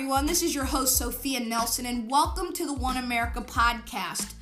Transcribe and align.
everyone. 0.00 0.24
This 0.24 0.42
is 0.42 0.54
your 0.54 0.64
host, 0.64 0.96
Sophia 0.96 1.40
Nelson, 1.40 1.84
and 1.84 2.10
welcome 2.10 2.54
to 2.54 2.64
the 2.64 2.72
One 2.72 2.96
America 2.96 3.42
podcast. 3.42 4.32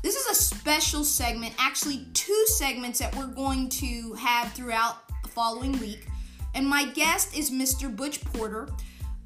This 0.00 0.14
is 0.14 0.26
a 0.28 0.40
special 0.40 1.02
segment, 1.02 1.54
actually, 1.58 2.06
two 2.14 2.44
segments 2.46 3.00
that 3.00 3.16
we're 3.16 3.26
going 3.26 3.68
to 3.70 4.12
have 4.12 4.52
throughout 4.52 5.08
the 5.24 5.28
following 5.28 5.72
week. 5.80 6.06
And 6.54 6.64
my 6.64 6.84
guest 6.84 7.36
is 7.36 7.50
Mr. 7.50 7.94
Butch 7.94 8.24
Porter. 8.26 8.68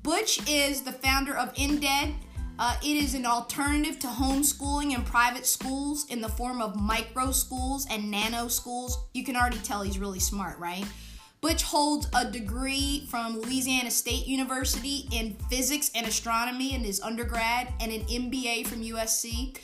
Butch 0.02 0.41
is 0.48 0.80
the 0.80 0.92
founder 0.92 1.36
of 1.36 1.52
InDead. 1.56 2.14
Uh, 2.58 2.74
it 2.82 2.96
is 2.96 3.12
an 3.12 3.27
alternative 3.27 3.98
to 3.98 4.06
homeschooling 4.06 4.95
and 4.95 5.04
private 5.04 5.45
schools 5.45 6.06
in 6.08 6.22
the 6.22 6.29
form 6.30 6.62
of 6.62 6.80
micro 6.80 7.32
schools 7.32 7.86
and 7.90 8.11
nano 8.11 8.48
schools. 8.48 9.04
You 9.12 9.24
can 9.24 9.36
already 9.36 9.59
tell 9.59 9.82
he's 9.82 9.98
really 9.98 10.20
smart, 10.20 10.59
right? 10.59 10.87
Butch 11.46 11.62
holds 11.62 12.09
a 12.12 12.24
degree 12.24 13.06
from 13.09 13.41
Louisiana 13.41 13.88
State 13.92 14.27
University 14.27 15.06
in 15.12 15.37
physics 15.48 15.92
and 15.95 16.04
astronomy 16.04 16.74
in 16.74 16.80
his 16.80 17.00
undergrad 17.00 17.73
and 17.78 17.92
an 17.92 18.00
MBA 18.00 18.66
from 18.66 18.82
USC. 18.82 19.56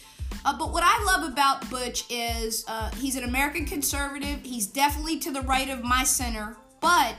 Uh, 0.44 0.56
but 0.56 0.72
what 0.72 0.84
I 0.86 1.02
love 1.02 1.28
about 1.28 1.68
Butch 1.70 2.04
is 2.08 2.64
uh, 2.68 2.92
he's 2.98 3.16
an 3.16 3.24
American 3.24 3.66
conservative. 3.66 4.38
He's 4.44 4.68
definitely 4.68 5.18
to 5.18 5.32
the 5.32 5.40
right 5.40 5.68
of 5.70 5.82
my 5.82 6.04
center. 6.04 6.56
But 6.80 7.16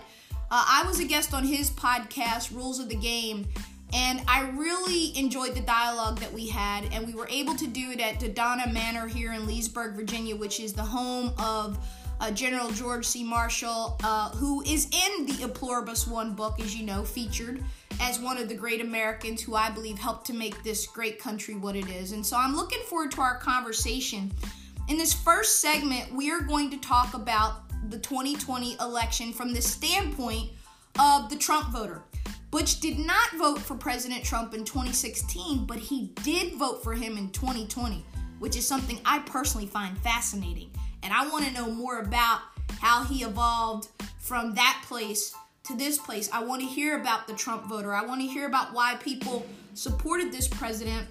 uh, 0.49 0.65
I 0.65 0.85
was 0.87 1.01
a 1.01 1.05
guest 1.05 1.33
on 1.33 1.43
his 1.43 1.69
podcast, 1.69 2.55
Rules 2.55 2.79
of 2.79 2.87
the 2.87 2.95
Game, 2.95 3.45
and 3.91 4.21
I 4.29 4.49
really 4.51 5.11
enjoyed 5.19 5.55
the 5.55 5.61
dialogue 5.61 6.19
that 6.19 6.31
we 6.31 6.47
had. 6.47 6.85
And 6.93 7.05
we 7.05 7.13
were 7.15 7.27
able 7.27 7.55
to 7.57 7.67
do 7.67 7.91
it 7.91 7.99
at 7.99 8.21
Dodona 8.21 8.71
Manor 8.71 9.07
here 9.07 9.33
in 9.33 9.45
Leesburg, 9.45 9.97
Virginia, 9.97 10.37
which 10.37 10.61
is 10.61 10.71
the 10.71 10.83
home 10.83 11.33
of 11.37 11.85
uh, 12.19 12.31
General 12.31 12.71
George 12.71 13.05
C. 13.05 13.23
Marshall, 13.23 13.97
uh, 14.03 14.29
who 14.31 14.61
is 14.63 14.85
in 14.85 15.25
the 15.25 15.43
A 15.43 15.47
Pluribus 15.47 16.07
One 16.07 16.33
book, 16.33 16.59
as 16.59 16.75
you 16.75 16.85
know, 16.85 17.03
featured 17.03 17.63
as 17.99 18.19
one 18.19 18.37
of 18.37 18.49
the 18.49 18.55
great 18.55 18.81
Americans 18.81 19.41
who 19.41 19.55
I 19.55 19.69
believe 19.69 19.99
helped 19.99 20.25
to 20.27 20.33
make 20.33 20.63
this 20.63 20.85
great 20.87 21.19
country 21.19 21.55
what 21.55 21.75
it 21.75 21.89
is. 21.89 22.11
And 22.11 22.25
so 22.25 22.37
I'm 22.37 22.55
looking 22.55 22.81
forward 22.81 23.11
to 23.11 23.21
our 23.21 23.37
conversation. 23.37 24.31
In 24.89 24.97
this 24.97 25.13
first 25.13 25.61
segment, 25.61 26.13
we 26.13 26.31
are 26.31 26.41
going 26.41 26.69
to 26.71 26.77
talk 26.77 27.13
about 27.13 27.63
the 27.89 27.99
2020 27.99 28.77
election 28.79 29.31
from 29.33 29.53
the 29.53 29.61
standpoint 29.61 30.51
of 30.99 31.29
the 31.29 31.35
Trump 31.35 31.69
voter. 31.69 32.03
Butch 32.51 32.79
did 32.79 32.99
not 32.99 33.31
vote 33.37 33.59
for 33.59 33.75
President 33.75 34.23
Trump 34.23 34.53
in 34.53 34.63
2016, 34.63 35.65
but 35.65 35.79
he 35.79 36.11
did 36.23 36.53
vote 36.55 36.83
for 36.83 36.93
him 36.93 37.17
in 37.17 37.29
2020, 37.31 38.05
which 38.39 38.55
is 38.55 38.67
something 38.67 38.99
I 39.03 39.19
personally 39.19 39.65
find 39.65 39.97
fascinating. 39.97 40.69
And 41.03 41.13
I 41.13 41.27
want 41.27 41.45
to 41.45 41.51
know 41.51 41.69
more 41.69 41.99
about 41.99 42.39
how 42.79 43.03
he 43.03 43.23
evolved 43.23 43.89
from 44.19 44.55
that 44.55 44.81
place 44.87 45.35
to 45.63 45.75
this 45.75 45.97
place. 45.97 46.29
I 46.31 46.43
want 46.43 46.61
to 46.61 46.67
hear 46.67 46.99
about 46.99 47.27
the 47.27 47.33
Trump 47.33 47.65
voter. 47.65 47.93
I 47.93 48.05
want 48.05 48.21
to 48.21 48.27
hear 48.27 48.47
about 48.47 48.73
why 48.73 48.95
people 48.95 49.45
supported 49.73 50.31
this 50.31 50.47
president, 50.47 51.07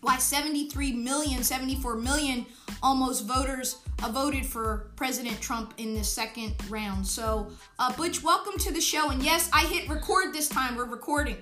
why 0.00 0.16
73 0.16 0.92
million, 0.92 1.42
74 1.42 1.96
million 1.96 2.46
almost 2.82 3.26
voters 3.26 3.78
uh, 4.02 4.10
voted 4.10 4.46
for 4.46 4.90
President 4.96 5.40
Trump 5.40 5.74
in 5.78 5.94
the 5.94 6.04
second 6.04 6.54
round. 6.70 7.06
So, 7.06 7.50
uh, 7.78 7.92
Butch, 7.96 8.22
welcome 8.22 8.58
to 8.58 8.72
the 8.72 8.80
show. 8.80 9.10
And 9.10 9.22
yes, 9.22 9.50
I 9.52 9.64
hit 9.64 9.88
record 9.88 10.32
this 10.32 10.48
time. 10.48 10.76
We're 10.76 10.84
recording. 10.84 11.36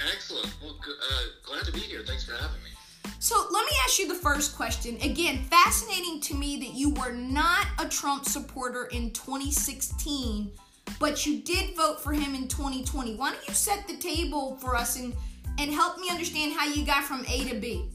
Excellent. 0.00 0.52
Well, 0.62 0.76
uh, 0.82 1.22
glad 1.44 1.64
to 1.66 1.72
be 1.72 1.80
here. 1.80 2.02
Thanks 2.06 2.24
for 2.24 2.32
having 2.32 2.62
me. 2.64 2.70
So 3.18 3.36
let 3.50 3.66
me 3.66 3.72
ask 3.84 3.98
you 3.98 4.08
the 4.08 4.14
first 4.14 4.56
question. 4.56 4.96
Again, 5.02 5.44
fascinating 5.44 6.20
to 6.22 6.34
me 6.34 6.58
that 6.60 6.74
you 6.74 6.90
were 6.94 7.12
not 7.12 7.66
a 7.78 7.86
Trump 7.86 8.24
supporter 8.24 8.86
in 8.86 9.10
2016, 9.10 10.50
but 10.98 11.26
you 11.26 11.40
did 11.42 11.76
vote 11.76 12.00
for 12.00 12.12
him 12.12 12.34
in 12.34 12.48
2020. 12.48 13.16
Why 13.16 13.32
don't 13.32 13.46
you 13.46 13.54
set 13.54 13.86
the 13.86 13.96
table 13.96 14.56
for 14.56 14.74
us 14.74 14.98
and, 14.98 15.14
and 15.58 15.70
help 15.70 15.98
me 15.98 16.08
understand 16.10 16.54
how 16.54 16.66
you 16.66 16.84
got 16.84 17.04
from 17.04 17.24
A 17.28 17.48
to 17.50 17.56
B? 17.56 17.90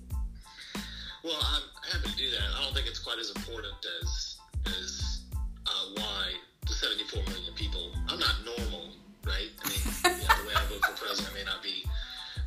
Well, 1.23 1.37
I'm 1.41 1.63
happy 1.91 2.11
to 2.11 2.17
do 2.17 2.29
that. 2.29 2.55
I 2.55 2.63
don't 2.63 2.75
think 2.75 2.85
it's 2.87 2.99
quite 2.99 3.17
as 3.17 3.31
important 3.35 3.73
as 4.03 4.37
as 4.67 5.21
uh, 5.65 5.85
why 5.95 6.33
the 6.67 6.73
74 6.73 7.23
million 7.23 7.53
people. 7.55 7.91
I'm 8.07 8.19
not 8.19 8.35
normal, 8.45 8.89
right? 9.25 9.49
I 9.63 9.69
mean, 9.69 9.79
yeah, 10.21 10.35
the 10.37 10.47
way 10.47 10.53
I 10.55 10.65
vote 10.69 10.85
for 10.85 11.05
president 11.05 11.33
may 11.33 11.43
not 11.43 11.63
be 11.63 11.83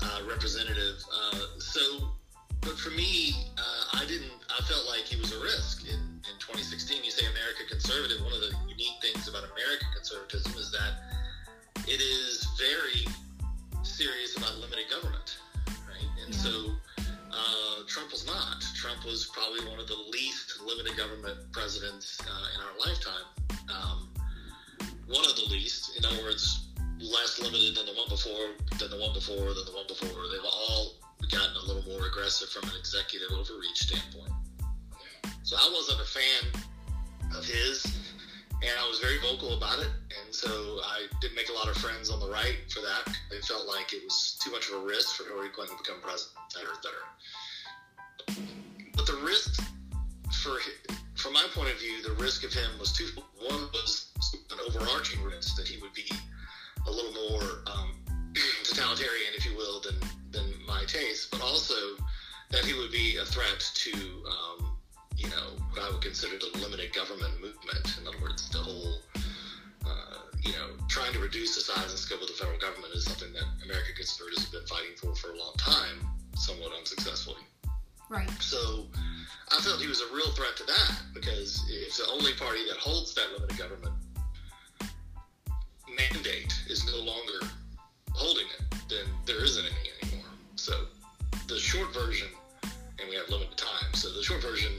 uh, 0.00 0.20
representative. 0.28 1.02
Uh, 1.12 1.40
so 1.58 1.80
but 2.68 2.78
for 2.78 2.90
me, 2.90 3.32
uh, 3.56 3.96
I 3.96 4.04
didn't. 4.04 4.36
I 4.52 4.60
felt 4.68 4.84
like 4.86 5.08
he 5.08 5.16
was 5.16 5.32
a 5.32 5.40
risk 5.40 5.88
in, 5.88 6.20
in 6.28 6.34
2016. 6.36 7.02
You 7.02 7.10
say 7.10 7.24
America 7.24 7.64
conservative. 7.64 8.20
One 8.20 8.36
of 8.36 8.44
the 8.44 8.52
unique 8.68 9.00
things 9.00 9.24
about 9.24 9.48
American 9.56 9.88
conservatism 9.96 10.52
is 10.52 10.70
that 10.76 11.00
it 11.88 11.96
is 12.04 12.44
very 12.60 13.08
serious 13.80 14.36
about 14.36 14.60
limited 14.60 14.84
government, 14.92 15.40
right? 15.88 16.10
And 16.20 16.34
yeah. 16.34 16.44
so 16.44 16.52
uh, 17.32 17.88
Trump 17.88 18.12
was 18.12 18.26
not. 18.28 18.60
Trump 18.76 19.00
was 19.08 19.32
probably 19.32 19.64
one 19.64 19.80
of 19.80 19.88
the 19.88 19.96
least 20.12 20.60
limited 20.60 20.92
government 20.92 21.40
presidents 21.52 22.20
uh, 22.20 22.46
in 22.52 22.60
our 22.60 22.74
lifetime. 22.84 23.26
Um, 23.72 24.12
one 25.08 25.24
of 25.24 25.40
the 25.40 25.48
least, 25.48 25.96
in 25.96 26.04
other 26.04 26.20
words, 26.20 26.68
less 27.00 27.40
limited 27.40 27.80
than 27.80 27.86
the 27.88 27.96
one 27.96 28.12
before, 28.12 28.52
than 28.76 28.92
the 28.92 29.00
one 29.00 29.16
before, 29.16 29.56
than 29.56 29.64
the 29.64 29.72
one 29.72 29.88
before. 29.88 30.20
They've 30.28 30.44
all 30.44 30.98
gotten 31.26 31.56
a 31.56 31.66
little 31.66 31.84
more 31.90 32.06
aggressive 32.06 32.48
from 32.48 32.68
an 32.70 32.76
executive 32.78 33.28
overreach 33.32 33.78
standpoint. 33.78 34.32
So 35.42 35.56
I 35.56 35.70
wasn't 35.72 36.00
a 36.00 36.04
fan 36.04 36.62
of 37.36 37.44
his, 37.44 37.84
and 38.62 38.70
I 38.78 38.88
was 38.88 38.98
very 39.00 39.18
vocal 39.18 39.56
about 39.56 39.78
it. 39.78 39.88
And 39.88 40.34
so 40.34 40.48
I 40.84 41.06
didn't 41.20 41.36
make 41.36 41.48
a 41.48 41.52
lot 41.52 41.68
of 41.68 41.76
friends 41.76 42.10
on 42.10 42.20
the 42.20 42.28
right 42.28 42.56
for 42.68 42.80
that. 42.80 43.16
They 43.30 43.40
felt 43.40 43.66
like 43.66 43.92
it 43.92 44.02
was 44.04 44.38
too 44.42 44.50
much 44.50 44.68
of 44.68 44.82
a 44.82 44.84
risk 44.84 45.16
for 45.16 45.24
Hillary 45.24 45.48
Clinton 45.50 45.76
to 45.76 45.82
become 45.82 46.00
president, 46.00 46.36
et 46.46 46.52
cetera, 46.52 46.74
et 46.76 46.82
cetera. 46.82 47.04
But 48.96 49.06
the 49.06 49.16
risk 49.24 49.62
for, 50.42 50.58
from 51.14 51.32
my 51.32 51.46
point 51.54 51.70
of 51.70 51.78
view, 51.78 52.02
the 52.02 52.12
risk 52.22 52.44
of 52.44 52.52
him 52.52 52.70
was 52.78 52.92
two. 52.92 53.08
One 53.40 53.68
was 53.72 54.10
an 54.50 54.58
overarching 54.66 55.22
risk 55.22 55.56
that 55.56 55.66
he 55.66 55.80
would 55.80 55.94
be 55.94 56.10
a 56.86 56.90
little 56.90 57.12
more 57.30 57.62
um, 57.66 57.92
totalitarian, 58.64 59.32
if 59.36 59.46
you 59.46 59.56
will, 59.56 59.80
than 59.80 59.94
than 60.00 60.17
my 60.78 60.84
taste, 60.84 61.30
but 61.30 61.42
also 61.42 61.74
that 62.50 62.64
he 62.64 62.72
would 62.74 62.92
be 62.92 63.16
a 63.16 63.24
threat 63.24 63.60
to, 63.74 63.92
um, 64.30 64.78
you 65.16 65.28
know, 65.28 65.58
what 65.70 65.82
I 65.82 65.90
would 65.90 66.02
consider 66.02 66.38
the 66.38 66.56
limited 66.58 66.94
government 66.94 67.34
movement. 67.42 67.98
In 68.00 68.06
other 68.06 68.18
words, 68.22 68.48
the 68.50 68.58
whole, 68.58 69.00
uh, 69.84 70.18
you 70.40 70.52
know, 70.52 70.78
trying 70.88 71.12
to 71.14 71.18
reduce 71.18 71.56
the 71.56 71.60
size 71.60 71.90
and 71.90 71.98
scope 71.98 72.22
of 72.22 72.28
the 72.28 72.34
federal 72.34 72.58
government 72.58 72.94
is 72.94 73.04
something 73.04 73.32
that 73.32 73.42
American 73.64 73.94
conservatives 73.96 74.44
have 74.44 74.52
been 74.52 74.66
fighting 74.66 74.94
for 74.96 75.14
for 75.16 75.32
a 75.32 75.38
long 75.38 75.54
time, 75.58 75.98
somewhat 76.36 76.70
unsuccessfully. 76.78 77.42
Right. 78.08 78.30
So 78.40 78.86
I 79.50 79.60
felt 79.60 79.80
he 79.80 79.88
was 79.88 80.00
a 80.00 80.14
real 80.14 80.30
threat 80.30 80.56
to 80.58 80.64
that 80.64 80.94
because 81.12 81.64
if 81.68 81.96
the 81.96 82.06
only 82.12 82.32
party 82.34 82.60
that 82.68 82.78
holds 82.78 83.14
that 83.14 83.26
limited 83.34 83.58
government 83.58 83.94
mandate 85.90 86.54
is 86.70 86.86
no 86.86 87.02
longer 87.02 87.50
holding 88.12 88.46
it, 88.46 88.78
then 88.88 89.04
there 89.26 89.42
isn't 89.44 89.66
any. 89.66 89.97
So 90.68 90.84
the 91.46 91.58
short 91.58 91.94
version, 91.94 92.28
and 92.62 93.08
we 93.08 93.16
have 93.16 93.26
limited 93.30 93.56
time. 93.56 93.94
So 93.94 94.12
the 94.12 94.22
short 94.22 94.42
version 94.42 94.72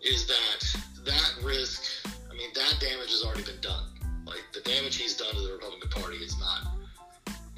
is 0.00 0.26
that 0.26 0.80
that 1.04 1.34
risk. 1.42 1.82
I 2.06 2.32
mean, 2.32 2.48
that 2.54 2.78
damage 2.80 3.10
has 3.10 3.22
already 3.22 3.42
been 3.42 3.60
done. 3.60 3.84
Like 4.24 4.44
the 4.54 4.60
damage 4.60 4.96
he's 4.96 5.14
done 5.14 5.34
to 5.34 5.40
the 5.42 5.52
Republican 5.52 5.90
Party 5.90 6.16
is 6.16 6.40
not 6.40 6.72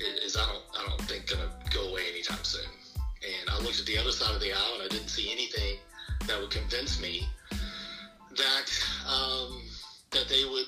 is 0.00 0.36
I 0.36 0.44
don't 0.44 0.64
I 0.76 0.88
don't 0.88 1.02
think 1.02 1.30
gonna 1.30 1.52
go 1.70 1.90
away 1.90 2.02
anytime 2.10 2.42
soon. 2.42 2.66
And 2.98 3.48
I 3.48 3.62
looked 3.62 3.78
at 3.78 3.86
the 3.86 3.96
other 3.96 4.10
side 4.10 4.34
of 4.34 4.40
the 4.40 4.52
aisle 4.52 4.74
and 4.74 4.82
I 4.82 4.88
didn't 4.88 5.10
see 5.10 5.30
anything 5.30 5.78
that 6.26 6.40
would 6.40 6.50
convince 6.50 7.00
me 7.00 7.28
that 7.50 8.66
um, 9.06 9.62
that 10.10 10.26
they 10.28 10.42
would 10.50 10.66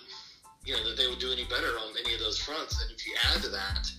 you 0.64 0.74
know 0.74 0.88
that 0.88 0.96
they 0.96 1.08
would 1.08 1.18
do 1.18 1.32
any 1.32 1.44
better 1.46 1.74
on 1.82 1.90
any 2.04 2.14
of 2.14 2.20
those 2.20 2.38
fronts. 2.38 2.80
And 2.80 2.92
if 2.92 3.04
you 3.04 3.14
add 3.34 3.42
to 3.42 3.48
that 3.48 3.90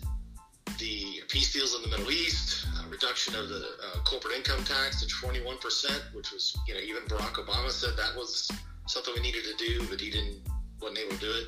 the 0.79 1.21
peace 1.29 1.53
deals 1.53 1.75
in 1.75 1.81
the 1.81 1.87
Middle 1.87 2.11
East, 2.11 2.67
uh, 2.77 2.87
reduction 2.89 3.35
of 3.35 3.49
the 3.49 3.65
uh, 3.83 3.99
corporate 4.03 4.35
income 4.35 4.63
tax 4.63 5.01
to 5.01 5.07
21%, 5.07 6.13
which 6.13 6.31
was, 6.31 6.57
you 6.67 6.73
know, 6.73 6.79
even 6.79 7.03
Barack 7.03 7.33
Obama 7.33 7.69
said 7.69 7.95
that 7.97 8.15
was 8.15 8.51
something 8.87 9.13
we 9.15 9.21
needed 9.21 9.43
to 9.43 9.55
do, 9.57 9.85
but 9.89 9.99
he 9.99 10.09
didn't, 10.09 10.41
wasn't 10.81 10.99
able 10.99 11.15
to 11.15 11.19
do 11.19 11.31
it. 11.31 11.47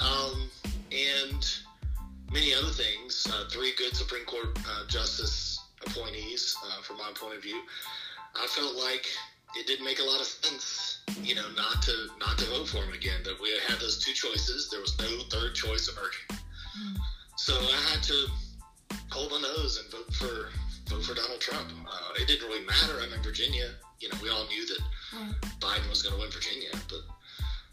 Um, 0.00 0.50
and 0.92 1.46
many 2.32 2.54
other 2.54 2.70
things. 2.70 3.26
Uh, 3.30 3.48
three 3.50 3.72
good 3.76 3.94
Supreme 3.94 4.24
Court 4.24 4.58
uh, 4.68 4.86
justice 4.88 5.60
appointees, 5.86 6.56
uh, 6.66 6.82
from 6.82 6.98
my 6.98 7.10
point 7.14 7.36
of 7.36 7.42
view. 7.42 7.60
I 8.34 8.46
felt 8.48 8.76
like 8.76 9.06
it 9.56 9.66
didn't 9.66 9.84
make 9.84 10.00
a 10.00 10.04
lot 10.04 10.20
of 10.20 10.26
sense, 10.26 10.98
you 11.22 11.34
know, 11.34 11.48
not 11.56 11.82
to 11.82 12.08
not 12.20 12.36
to 12.38 12.44
vote 12.46 12.68
for 12.68 12.78
him 12.78 12.92
again. 12.92 13.20
That 13.24 13.40
we 13.40 13.50
had 13.66 13.80
those 13.80 13.98
two 13.98 14.12
choices. 14.12 14.68
There 14.70 14.80
was 14.80 14.98
no 14.98 15.06
third 15.30 15.54
choice 15.54 15.88
emerging. 15.88 16.44
Mm. 16.78 16.96
So 17.36 17.54
I 17.54 17.92
had 17.92 18.02
to 18.04 18.26
hold 19.10 19.30
my 19.30 19.40
nose 19.40 19.78
and 19.78 19.90
vote 19.92 20.12
for 20.14 20.48
vote 20.88 21.04
for 21.04 21.14
Donald 21.14 21.40
Trump. 21.40 21.68
Uh, 21.86 22.12
it 22.20 22.26
didn't 22.26 22.48
really 22.48 22.64
matter. 22.64 22.94
I'm 23.02 23.12
in 23.12 23.22
Virginia. 23.22 23.70
You 24.00 24.08
know, 24.08 24.18
we 24.22 24.30
all 24.30 24.46
knew 24.46 24.66
that 24.66 24.78
mm. 25.14 25.34
Biden 25.60 25.88
was 25.90 26.02
going 26.02 26.14
to 26.14 26.20
win 26.20 26.30
Virginia, 26.30 26.70
but 26.88 27.00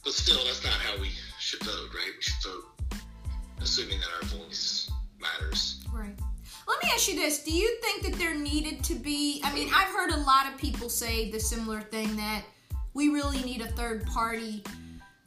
but 0.03 0.13
still, 0.13 0.43
that's 0.45 0.63
not 0.65 0.73
how 0.73 0.99
we 0.99 1.11
should 1.39 1.63
vote, 1.63 1.89
right? 1.95 2.11
We 2.15 2.21
should 2.21 2.43
vote 2.43 3.01
assuming 3.61 3.99
that 3.99 4.09
our 4.21 4.37
voice 4.37 4.91
matters. 5.19 5.81
Right. 5.93 6.19
Let 6.67 6.83
me 6.83 6.89
ask 6.93 7.07
you 7.07 7.15
this: 7.15 7.43
Do 7.43 7.53
you 7.53 7.77
think 7.81 8.03
that 8.03 8.19
there 8.19 8.35
needed 8.35 8.83
to 8.83 8.95
be? 8.95 9.41
I 9.45 9.53
mean, 9.53 9.69
I've 9.73 9.93
heard 9.93 10.11
a 10.11 10.17
lot 10.17 10.51
of 10.51 10.57
people 10.57 10.89
say 10.89 11.31
the 11.31 11.39
similar 11.39 11.79
thing 11.79 12.17
that 12.17 12.43
we 12.93 13.07
really 13.09 13.41
need 13.43 13.61
a 13.61 13.67
third 13.69 14.05
party. 14.07 14.61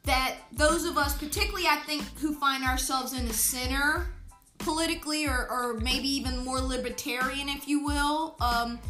That 0.05 0.37
those 0.53 0.85
of 0.85 0.99
us, 0.99 1.17
particularly 1.17 1.67
I 1.67 1.77
think, 1.87 2.03
who 2.19 2.35
find 2.35 2.65
ourselves 2.65 3.13
in 3.13 3.27
the 3.27 3.35
center 3.35 4.07
politically, 4.67 5.29
or, 5.29 5.47
or 5.49 5.75
maybe 5.75 6.09
even 6.09 6.45
more 6.45 6.61
libertarian, 6.61 7.49
if 7.49 7.69
you 7.69 7.85
will, 7.85 8.35
um, 8.41 8.81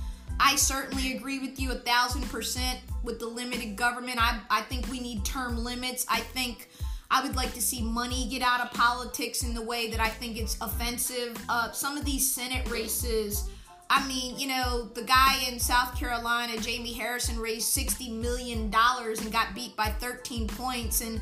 I 0.40 0.56
certainly 0.56 1.14
agree 1.14 1.38
with 1.38 1.60
you 1.60 1.70
a 1.70 1.74
thousand 1.74 2.22
percent 2.30 2.80
with 3.04 3.18
the 3.18 3.26
limited 3.26 3.76
government. 3.76 4.16
I, 4.18 4.40
I 4.48 4.62
think 4.62 4.88
we 4.90 5.00
need 5.00 5.22
term 5.22 5.62
limits. 5.62 6.06
I 6.08 6.20
think 6.20 6.70
I 7.10 7.22
would 7.22 7.36
like 7.36 7.52
to 7.52 7.60
see 7.60 7.82
money 7.82 8.26
get 8.30 8.40
out 8.40 8.60
of 8.62 8.70
politics 8.72 9.42
in 9.42 9.52
the 9.52 9.60
way 9.60 9.90
that 9.90 10.00
I 10.00 10.08
think 10.08 10.38
it's 10.38 10.56
offensive. 10.62 11.38
Uh, 11.46 11.70
some 11.72 11.98
of 11.98 12.06
these 12.06 12.26
Senate 12.30 12.66
races, 12.70 13.50
I 13.90 14.06
mean, 14.08 14.38
you 14.38 14.48
know, 14.48 14.88
the 14.94 15.04
guy 15.04 15.44
in 15.46 15.58
South 15.58 15.94
Carolina, 15.94 16.58
Jamie 16.58 16.94
Harrison, 16.94 17.38
raised 17.38 17.76
$60 17.76 18.18
million 18.18 18.72
and 18.74 19.32
got 19.32 19.54
beat 19.54 19.76
by 19.76 19.90
13 19.90 20.48
points. 20.48 21.02
And, 21.02 21.20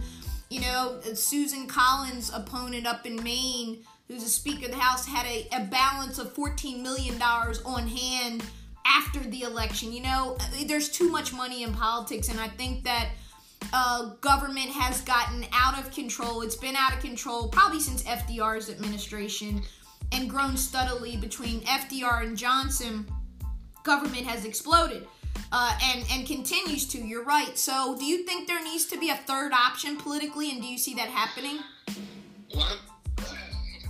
you 0.49 0.61
know, 0.61 1.01
Susan 1.15 1.67
Collins' 1.67 2.31
opponent 2.33 2.87
up 2.87 3.05
in 3.05 3.21
Maine, 3.25 3.85
who's 4.09 4.23
a 4.23 4.29
Speaker 4.29 4.67
of 4.67 4.73
the 4.73 4.79
House, 4.79 5.07
had 5.07 5.27
a, 5.27 5.49
a 5.53 5.65
balance 5.65 6.19
of 6.19 6.35
$14 6.35 6.83
million 6.83 7.21
on 7.21 7.89
hand 7.89 8.45
after 8.87 9.21
the 9.21 9.43
election. 9.43 9.93
You 9.93 10.03
know, 10.03 10.37
there's 10.67 10.89
too 10.89 11.11
much 11.11 11.33
money 11.33 11.63
in 11.63 11.73
politics, 11.73 12.29
and 12.29 12.39
I 12.39 12.49
think 12.49 12.85
that 12.85 13.09
uh, 13.73 14.11
government 14.21 14.71
has 14.71 15.01
gotten 15.03 15.47
out 15.53 15.79
of 15.79 15.91
control. 15.91 16.43
It's 16.43 16.57
been 16.57 16.77
out 16.77 16.93
of 16.93 17.01
control 17.01 17.49
probably 17.49 17.81
since 17.81 18.03
FDR's 18.03 18.71
administration 18.71 19.63
and 20.13 20.29
grown 20.29 20.57
steadily 20.57 21.17
between 21.17 21.61
FDR 21.63 22.25
and 22.25 22.37
Johnson. 22.37 23.07
Government 23.83 24.27
has 24.27 24.45
exploded. 24.45 25.07
Uh, 25.53 25.77
and 25.83 26.05
and 26.11 26.27
continues 26.27 26.87
to. 26.87 26.99
You're 26.99 27.25
right. 27.25 27.57
So, 27.57 27.97
do 27.99 28.05
you 28.05 28.25
think 28.25 28.49
there 28.49 28.63
needs 28.65 28.87
to 28.87 28.99
be 28.99 29.11
a 29.11 29.15
third 29.15 29.53
option 29.53 29.97
politically, 29.97 30.51
and 30.51 30.61
do 30.61 30.67
you 30.67 30.79
see 30.79 30.95
that 30.95 31.09
happening? 31.09 31.59
Well, 32.55 32.77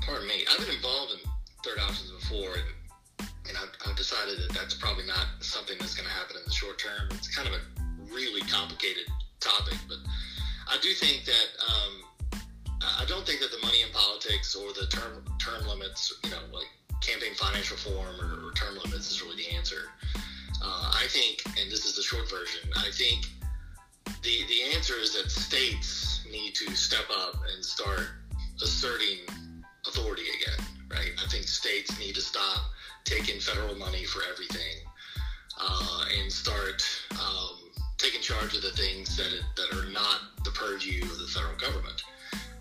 pardon 0.06 0.29
me. 0.29 0.45
I've 0.51 0.61
been 0.61 0.75
involved 0.75 1.12
in 1.12 1.19
third 1.65 1.81
options 1.81 2.11
before, 2.11 2.53
and, 2.55 3.29
and 3.49 3.56
I've, 3.56 3.73
I've 3.89 3.97
decided 3.97 4.39
that 4.39 4.53
that's 4.55 4.75
probably 4.75 5.06
not 5.06 5.27
something 5.41 5.77
that's 5.81 5.95
going 5.95 6.09
to 6.09 6.15
happen 6.15 6.37
in 6.37 6.45
the 6.45 6.53
short 6.53 6.79
term. 6.79 7.09
It's 7.12 7.35
kind 7.35 7.49
of 7.49 7.55
a 7.55 7.62
really 8.12 8.43
complicated 8.43 9.05
topic, 9.41 9.79
but 9.89 9.99
I 10.69 10.79
do 10.81 10.93
think 10.93 11.25
that 11.25 11.49
um, 11.69 12.39
I 12.83 13.05
don't 13.06 13.27
think 13.27 13.41
that 13.41 13.51
the 13.51 13.65
money 13.65 13.83
in 13.83 13.89
politics 13.93 14.55
or 14.55 14.73
the 14.73 14.87
term 14.89 15.25
term 15.41 15.67
limits, 15.67 16.12
you 16.23 16.31
know, 16.31 16.45
like 16.53 16.69
campaign 17.00 17.35
finance 17.35 17.71
reform 17.71 18.21
or, 18.21 18.49
or 18.49 18.53
term 18.53 18.77
limits, 18.85 19.11
is 19.11 19.23
really 19.23 19.37
the 19.37 19.57
answer. 19.57 19.89
Uh, 20.62 20.93
I 20.95 21.07
think, 21.09 21.43
and 21.61 21.71
this 21.71 21.85
is 21.85 21.97
the 21.97 22.03
short 22.03 22.31
version. 22.31 22.71
I 22.77 22.91
think 22.93 23.27
the 24.23 24.45
the 24.49 24.75
answer 24.75 24.95
is 24.95 25.15
that 25.15 25.31
states 25.31 26.25
need 26.31 26.55
to 26.55 26.75
step 26.77 27.07
up 27.11 27.37
and 27.55 27.65
start 27.65 28.07
asserting 28.62 29.19
authority 29.87 30.25
again. 30.43 30.67
Right? 30.91 31.13
I 31.23 31.29
think 31.29 31.45
states 31.49 31.99
need 31.99 32.15
to 32.15 32.21
stop 32.21 32.71
taking 33.05 33.41
federal 33.41 33.75
money 33.75 34.05
for 34.05 34.23
everything 34.31 34.85
uh, 35.61 36.05
and 36.21 36.33
start. 36.33 36.83
Um, 37.13 37.65
taking 38.05 38.21
charge 38.21 38.55
of 38.55 38.61
the 38.61 38.71
things 38.73 39.17
that 39.17 39.33
it, 39.33 39.45
that 39.57 39.73
are 39.79 39.91
not 39.91 40.21
the 40.45 40.51
purview 40.51 41.03
of 41.05 41.19
the 41.19 41.27
federal 41.27 41.57
government. 41.57 42.03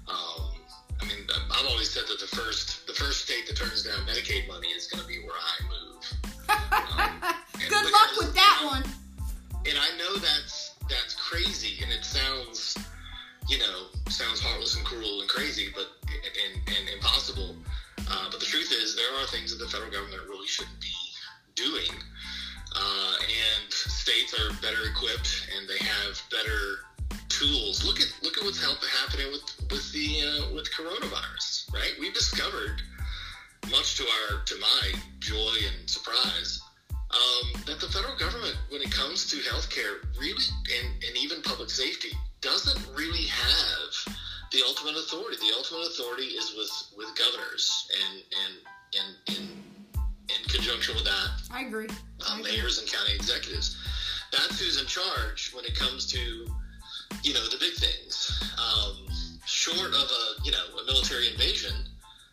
Um, 0.08 0.56
I 1.02 1.06
mean, 1.06 1.28
I've 1.52 1.68
always 1.68 1.90
said 1.90 2.04
that 2.08 2.20
the 2.20 2.28
first 2.28 2.88
the 2.88 2.94
first 2.94 3.25
state 3.25 3.48
that 3.48 3.58
turns 3.58 3.84
down 3.84 4.06
Medicaid 4.06 4.48
money 4.48 4.70
is 4.70 4.88
going 4.88 5.02
to 5.02 5.08
be 5.08 5.20
where 5.20 5.36
I 5.36 5.64
move. 5.68 5.90
Um, 6.74 7.70
Good 7.70 7.86
luck 7.92 8.12
with 8.18 8.34
that 8.36 8.62
one. 8.66 8.84
And 9.66 9.78
I 9.78 9.98
know 9.98 10.16
that's 10.18 10.75
that's 10.90 11.16
crazy, 11.16 11.81
and 11.81 11.92
it 11.92 12.04
sounds, 12.04 12.78
you 13.48 13.57
know, 13.60 13.88
sounds 14.10 14.40
heartless 14.40 14.75
and 14.75 14.86
cruel 14.86 15.22
and 15.22 15.30
crazy, 15.30 15.69
but 15.74 15.88
and, 16.07 16.62
and 16.68 16.90
impossible. 16.90 17.56
Uh, 18.10 18.28
but 18.31 18.40
the 18.40 18.45
truth 18.45 18.72
is, 18.72 18.95
there 18.95 19.13
are 19.22 19.28
things 19.28 19.51
that 19.51 19.63
the 19.63 19.69
federal 19.69 19.92
government 19.92 20.22
really 20.28 20.48
shouldn't 20.48 20.80
be 20.80 20.94
doing. 21.56 21.92
Uh, 22.75 23.16
and 23.22 23.72
states 23.72 24.34
are 24.34 24.50
better 24.62 24.90
equipped 24.90 25.48
and 25.56 25.69
they 25.69 25.78
have 25.78 26.22
better 26.31 26.80
tools. 27.30 27.86
Look 27.86 28.00
at 28.01 28.12
look 28.24 28.38
at 28.38 28.44
what's 28.44 28.62
happening 28.62 29.31
with 29.31 29.44
with 29.69 29.92
the 29.92 30.22
uh, 30.22 30.54
with 30.56 30.69
coronavirus, 30.72 31.72
right? 31.74 31.94
We've 32.00 32.13
discovered, 32.13 32.81
much 33.69 33.98
to 33.98 34.04
our 34.04 34.44
to 34.44 34.56
my 34.60 34.94
joy 35.19 35.56
and 35.69 35.89
surprise, 35.89 36.62
um, 37.13 37.62
that 37.65 37.80
the 37.80 37.88
federal 37.88 38.18
government, 38.18 38.57
when 38.69 38.81
it 38.81 38.92
comes 38.92 39.30
to 39.30 39.38
healthcare, 39.38 40.01
really 40.19 40.44
and, 40.80 41.04
and 41.04 41.18
even 41.18 41.42
public 41.42 41.69
safety, 41.69 42.10
doesn't 42.42 42.81
really 42.95 43.25
have 43.25 44.15
the 44.51 44.62
ultimate 44.65 44.95
authority. 44.95 45.38
The 45.38 45.54
ultimate 45.56 45.88
authority 45.88 46.33
is 46.36 46.54
with 46.57 46.74
with 46.98 47.15
governors 47.15 47.88
and 48.01 48.24
and 48.44 48.54
and, 49.00 49.38
and 49.38 49.63
in 50.30 50.50
conjunction 50.50 50.95
with 50.95 51.06
that, 51.06 51.30
I 51.51 51.62
agree. 51.62 51.88
Uh, 52.27 52.38
mayors 52.42 52.80
and 52.80 52.88
county 52.88 53.13
executives. 53.15 53.77
That's 54.31 54.60
who's 54.60 54.80
in 54.80 54.88
charge 54.88 55.51
when 55.54 55.65
it 55.65 55.75
comes 55.75 56.07
to, 56.07 56.19
you 57.24 57.33
know, 57.33 57.44
the 57.50 57.57
big 57.60 57.74
things. 57.74 58.31
Um, 58.57 59.06
short 59.45 59.89
of 59.89 60.10
a, 60.10 60.44
you 60.44 60.51
know, 60.51 60.63
a 60.81 60.86
military 60.86 61.30
invasion, 61.30 61.75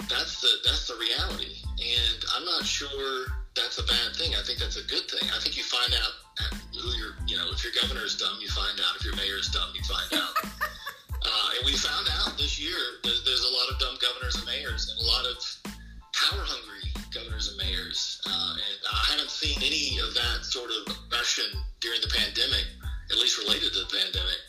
that's 0.08 0.40
the 0.40 0.48
that's 0.64 0.86
the 0.88 0.94
reality. 0.94 1.56
And 1.78 2.24
I'm 2.36 2.44
not 2.44 2.64
sure 2.64 3.26
that's 3.56 3.78
a 3.78 3.86
bad 3.86 4.14
thing. 4.16 4.34
I 4.34 4.42
think 4.42 4.58
that's 4.58 4.76
a 4.76 4.86
good 4.86 5.10
thing. 5.10 5.28
I 5.34 5.38
think 5.40 5.56
you 5.56 5.64
find 5.64 5.92
out 5.94 6.12
who 6.74 6.88
your, 6.96 7.18
you 7.26 7.36
know, 7.36 7.50
if 7.52 7.64
your 7.64 7.72
governor 7.80 8.04
is 8.04 8.16
dumb, 8.16 8.38
you 8.40 8.48
find 8.48 8.78
out. 8.78 8.96
If 8.96 9.04
your 9.04 9.16
mayor 9.16 9.36
is 9.38 9.48
dumb, 9.48 9.70
you 9.74 9.82
find 9.84 10.10
out. 10.14 10.34
uh, 11.24 11.48
and 11.58 11.66
we 11.66 11.72
found 11.74 12.08
out 12.20 12.38
this 12.38 12.60
year 12.60 12.78
there's, 13.02 13.24
there's 13.24 13.44
a 13.44 13.52
lot 13.52 13.66
of 13.70 13.78
dumb 13.78 13.96
governors 14.00 14.36
and 14.36 14.46
mayors 14.46 14.88
and 14.90 14.98
a 15.02 15.06
lot 15.06 15.26
of 15.26 15.36
power 16.14 16.44
hungry 16.46 16.90
governors 17.10 17.48
and 17.48 17.58
mayors. 17.58 18.22
Uh, 18.26 18.54
and 18.54 18.78
I 18.86 19.04
haven't 19.12 19.30
seen 19.30 19.58
any 19.58 19.98
of 19.98 20.14
that 20.14 20.46
sort 20.46 20.70
of 20.70 20.94
aggression 21.06 21.50
during 21.80 22.00
the 22.00 22.12
pandemic, 22.12 22.64
at 23.10 23.18
least 23.18 23.38
related 23.38 23.72
to 23.74 23.80
the 23.82 23.90
pandemic, 23.90 24.40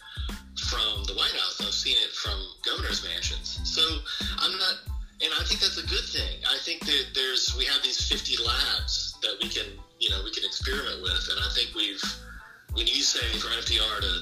from 0.69 1.03
the 1.09 1.13
White 1.17 1.33
House. 1.33 1.59
I've 1.61 1.73
seen 1.73 1.97
it 1.97 2.13
from 2.13 2.37
governors' 2.63 3.03
mansions. 3.03 3.59
So 3.65 3.81
I'm 4.37 4.53
not, 4.57 4.75
and 5.23 5.31
I 5.33 5.43
think 5.45 5.61
that's 5.61 5.77
a 5.77 5.87
good 5.87 6.05
thing. 6.09 6.41
I 6.49 6.57
think 6.57 6.85
that 6.85 7.13
there's 7.13 7.55
we 7.57 7.65
have 7.65 7.81
these 7.83 8.01
50 8.01 8.43
labs 8.43 9.15
that 9.21 9.37
we 9.41 9.49
can, 9.49 9.65
you 9.99 10.09
know, 10.09 10.21
we 10.23 10.31
can 10.31 10.43
experiment 10.43 11.01
with, 11.01 11.29
and 11.29 11.39
I 11.39 11.49
think 11.53 11.75
we've, 11.75 12.01
when 12.73 12.87
you 12.87 13.01
say 13.01 13.25
from 13.37 13.51
FDR 13.61 14.01
to 14.01 14.13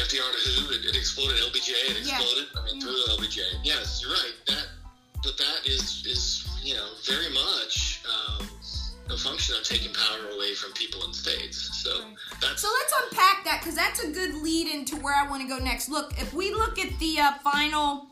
FDR 0.00 0.30
to 0.32 0.40
who, 0.50 0.74
it, 0.74 0.84
it 0.84 0.96
exploded 0.96 1.36
LBJ, 1.36 1.70
it 1.90 1.98
exploded. 1.98 2.48
Yeah. 2.54 2.60
I 2.60 2.64
mean, 2.66 2.76
yeah. 2.76 2.82
through 2.82 3.16
LBJ. 3.16 3.40
Yes, 3.62 4.00
you're 4.02 4.10
right. 4.10 4.34
That 4.46 4.66
but 5.22 5.38
that 5.38 5.66
is 5.66 6.04
is 6.06 6.46
you 6.62 6.74
know 6.74 6.88
very 7.04 7.32
much 7.32 8.02
um, 8.08 8.48
a 9.10 9.16
function 9.16 9.54
of 9.56 9.64
taking 9.64 9.92
power 9.92 10.30
away 10.34 10.54
from 10.54 10.72
people 10.72 11.02
and 11.04 11.14
states. 11.14 11.82
So 11.82 11.90
right. 11.90 12.14
that's 12.40 12.62
so 12.62 12.68
let's 12.80 12.94
unpack 13.04 13.44
that 13.44 13.60
because 13.60 13.74
that's 13.74 14.02
a 14.02 14.10
good 14.10 14.34
lead 14.42 14.68
into 14.68 14.96
where 14.96 15.14
I 15.14 15.28
want 15.28 15.42
to 15.42 15.48
go 15.48 15.58
next. 15.58 15.88
Look, 15.88 16.12
if 16.20 16.32
we 16.34 16.52
look 16.52 16.78
at 16.78 16.98
the 16.98 17.20
uh, 17.20 17.32
final 17.42 18.06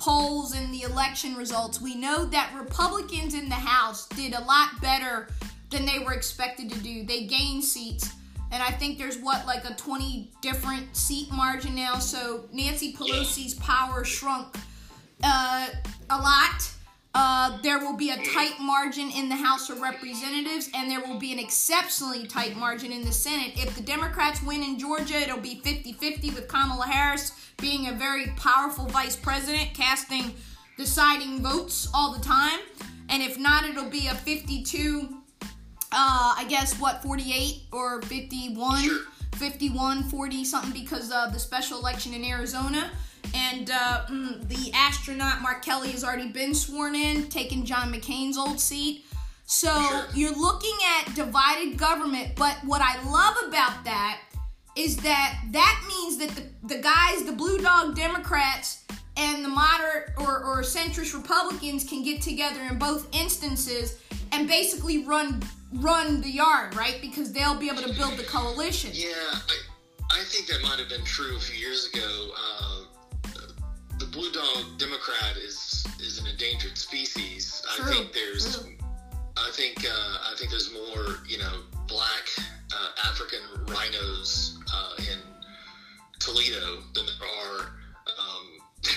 polls 0.00 0.54
and 0.54 0.72
the 0.72 0.82
election 0.82 1.36
results, 1.36 1.80
we 1.80 1.94
know 1.94 2.24
that 2.24 2.52
Republicans 2.58 3.34
in 3.34 3.48
the 3.48 3.54
House 3.54 4.08
did 4.08 4.32
a 4.32 4.40
lot 4.40 4.80
better 4.80 5.28
than 5.68 5.84
they 5.84 5.98
were 5.98 6.14
expected 6.14 6.70
to 6.70 6.78
do. 6.80 7.04
They 7.04 7.26
gained 7.26 7.62
seats. 7.62 8.10
And 8.50 8.62
I 8.62 8.70
think 8.70 8.98
there's 8.98 9.18
what, 9.18 9.46
like 9.46 9.68
a 9.68 9.74
20 9.74 10.32
different 10.40 10.96
seat 10.96 11.30
margin 11.30 11.76
now. 11.76 11.98
So 11.98 12.48
Nancy 12.52 12.94
Pelosi's 12.94 13.54
power 13.54 14.04
shrunk 14.04 14.56
uh, 15.22 15.68
a 16.08 16.16
lot. 16.16 16.70
Uh, 17.12 17.58
there 17.62 17.80
will 17.80 17.96
be 17.96 18.10
a 18.10 18.16
tight 18.22 18.54
margin 18.60 19.10
in 19.10 19.28
the 19.28 19.34
House 19.34 19.68
of 19.68 19.80
Representatives, 19.80 20.70
and 20.74 20.88
there 20.88 21.00
will 21.00 21.18
be 21.18 21.32
an 21.32 21.40
exceptionally 21.40 22.24
tight 22.26 22.56
margin 22.56 22.92
in 22.92 23.04
the 23.04 23.12
Senate. 23.12 23.52
If 23.56 23.74
the 23.74 23.82
Democrats 23.82 24.42
win 24.42 24.62
in 24.62 24.78
Georgia, 24.78 25.16
it'll 25.16 25.38
be 25.38 25.56
50 25.56 25.92
50 25.94 26.30
with 26.30 26.46
Kamala 26.46 26.86
Harris 26.86 27.32
being 27.58 27.88
a 27.88 27.92
very 27.92 28.28
powerful 28.36 28.86
vice 28.86 29.16
president, 29.16 29.74
casting 29.74 30.34
deciding 30.76 31.42
votes 31.42 31.88
all 31.92 32.12
the 32.12 32.24
time. 32.24 32.60
And 33.08 33.22
if 33.22 33.38
not, 33.38 33.64
it'll 33.64 33.90
be 33.90 34.06
a 34.06 34.14
52, 34.14 35.08
uh, 35.10 36.34
I 36.38 36.46
guess, 36.48 36.78
what, 36.78 37.02
48 37.02 37.62
or 37.72 38.02
51? 38.02 38.88
51, 39.34 40.04
40 40.04 40.44
something 40.44 40.72
because 40.72 41.10
of 41.10 41.32
the 41.32 41.38
special 41.38 41.78
election 41.78 42.14
in 42.14 42.24
Arizona. 42.24 42.90
And 43.34 43.70
uh, 43.70 44.06
mm, 44.08 44.48
the 44.48 44.72
astronaut 44.74 45.42
Mark 45.42 45.64
Kelly 45.64 45.90
has 45.92 46.04
already 46.04 46.28
been 46.28 46.54
sworn 46.54 46.94
in, 46.94 47.28
taking 47.28 47.64
John 47.64 47.92
McCain's 47.92 48.38
old 48.38 48.60
seat. 48.60 49.04
So 49.46 50.04
you're 50.14 50.36
looking 50.36 50.76
at 50.98 51.14
divided 51.14 51.76
government, 51.76 52.36
but 52.36 52.56
what 52.64 52.80
I 52.80 53.02
love 53.10 53.36
about 53.48 53.84
that 53.84 54.20
is 54.76 54.96
that 54.98 55.40
that 55.50 55.84
means 55.88 56.18
that 56.18 56.30
the, 56.30 56.74
the 56.74 56.80
guys, 56.80 57.24
the 57.24 57.32
blue 57.32 57.58
dog 57.58 57.96
Democrats, 57.96 58.84
and 59.16 59.44
the 59.44 59.48
moderate 59.48 60.10
or, 60.18 60.44
or 60.44 60.62
centrist 60.62 61.14
Republicans 61.14 61.84
can 61.84 62.02
get 62.02 62.22
together 62.22 62.60
in 62.70 62.78
both 62.78 63.08
instances 63.14 64.00
and 64.32 64.48
basically 64.48 65.04
run 65.04 65.42
run 65.74 66.20
the 66.20 66.30
yard, 66.30 66.74
right? 66.74 66.98
Because 67.00 67.32
they'll 67.32 67.58
be 67.58 67.68
able 67.68 67.82
to 67.82 67.94
build 67.94 68.16
the 68.16 68.24
coalition. 68.24 68.90
Yeah, 68.92 69.10
I, 69.12 69.56
I 70.10 70.24
think 70.24 70.48
that 70.48 70.62
might 70.62 70.78
have 70.78 70.88
been 70.88 71.04
true 71.04 71.36
a 71.36 71.40
few 71.40 71.60
years 71.60 71.88
ago. 71.92 72.30
Uh, 72.36 72.79
the 74.00 74.06
blue 74.06 74.32
dog 74.32 74.78
Democrat 74.78 75.36
is 75.36 75.86
is 76.00 76.18
an 76.18 76.26
endangered 76.26 76.76
species. 76.76 77.62
True, 77.76 77.84
I 77.84 77.92
think 77.92 78.12
there's, 78.14 78.58
true. 78.58 78.72
I 79.36 79.50
think 79.52 79.84
uh, 79.84 80.16
I 80.32 80.34
think 80.38 80.50
there's 80.50 80.72
more, 80.72 81.18
you 81.28 81.36
know, 81.36 81.60
black 81.86 82.24
uh, 82.74 83.06
African 83.06 83.40
rhinos 83.68 84.58
uh, 84.74 84.94
in 84.98 85.18
Toledo 86.18 86.80
than 86.94 87.04
there 87.04 87.28
are. 87.44 87.60
Um, 88.18 88.46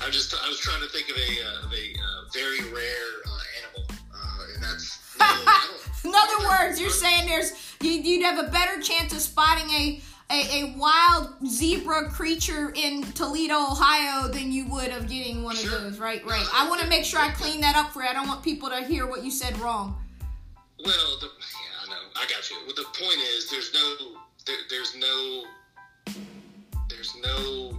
I'm 0.00 0.10
just 0.10 0.34
I 0.34 0.48
was 0.48 0.58
trying 0.58 0.82
to 0.82 0.88
think 0.88 1.08
of 1.08 1.16
a 1.16 1.30
uh, 1.46 1.66
of 1.66 1.72
a 1.72 1.94
uh, 1.94 2.28
very 2.34 2.60
rare 2.74 3.10
uh, 3.26 3.40
animal, 3.62 3.86
uh, 4.12 4.54
and 4.54 4.62
that's. 4.62 4.98
In 6.04 6.12
other 6.14 6.48
words, 6.48 6.80
you're 6.80 6.90
saying 6.90 7.26
there's 7.26 7.52
you, 7.80 7.90
you'd 7.90 8.24
have 8.24 8.38
a 8.38 8.50
better 8.50 8.80
chance 8.80 9.12
of 9.12 9.20
spotting 9.20 9.68
a, 9.70 10.00
a 10.30 10.62
a 10.62 10.74
wild 10.76 11.34
zebra 11.46 12.10
creature 12.10 12.72
in 12.74 13.02
Toledo, 13.12 13.54
Ohio, 13.54 14.28
than 14.28 14.52
you 14.52 14.66
would 14.66 14.90
of 14.90 15.08
getting 15.08 15.42
one 15.42 15.56
Sure. 15.56 15.76
of 15.76 15.82
those. 15.82 15.98
Right, 15.98 16.24
right. 16.26 16.46
I 16.52 16.68
want 16.68 16.80
to 16.82 16.86
make 16.88 17.04
sure 17.04 17.20
I 17.20 17.30
clean 17.30 17.60
that 17.62 17.76
up 17.76 17.92
for 17.92 18.02
you. 18.02 18.08
I 18.08 18.12
don't 18.12 18.28
want 18.28 18.42
people 18.42 18.68
to 18.68 18.82
hear 18.82 19.06
what 19.06 19.24
you 19.24 19.30
said 19.30 19.58
wrong. 19.58 19.96
Well, 20.84 21.18
the, 21.20 21.26
yeah, 21.26 21.84
I 21.84 21.90
know. 21.90 21.96
I 22.14 22.26
got 22.28 22.48
you. 22.50 22.56
Well, 22.66 22.74
the 22.76 22.84
point 22.84 23.18
is, 23.36 23.50
there's 23.50 23.72
no, 23.72 24.16
there, 24.46 24.56
there's 24.70 24.94
no, 24.96 25.44
there's 26.88 27.16
no 27.22 27.72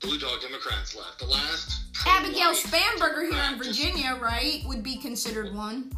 blue 0.00 0.18
dog 0.18 0.40
Democrats 0.42 0.94
left. 0.94 1.18
The 1.18 1.26
last 1.26 1.84
Abigail 2.06 2.52
pro-life 2.52 2.64
Spanberger 2.64 3.30
here 3.30 3.42
in 3.50 3.58
Virginia, 3.58 4.18
right, 4.20 4.62
would 4.66 4.82
be 4.82 4.96
considered 4.96 5.54
one. 5.54 5.90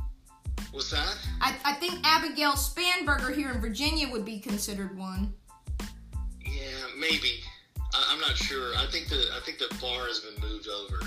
What's 0.70 0.90
that? 0.90 1.16
I, 1.40 1.54
I 1.64 1.72
think 1.74 1.98
Abigail 2.04 2.52
Spanberger 2.52 3.34
here 3.34 3.50
in 3.50 3.60
Virginia 3.60 4.08
would 4.08 4.24
be 4.24 4.38
considered 4.38 4.96
one. 4.96 5.34
Yeah, 6.56 6.86
maybe. 6.98 7.40
I, 7.94 8.08
I'm 8.12 8.20
not 8.20 8.36
sure. 8.36 8.74
I 8.76 8.86
think 8.90 9.08
the 9.08 9.24
I 9.36 9.40
think 9.44 9.58
the 9.58 9.72
bar 9.80 10.06
has 10.06 10.20
been 10.20 10.40
moved 10.48 10.68
over 10.68 11.00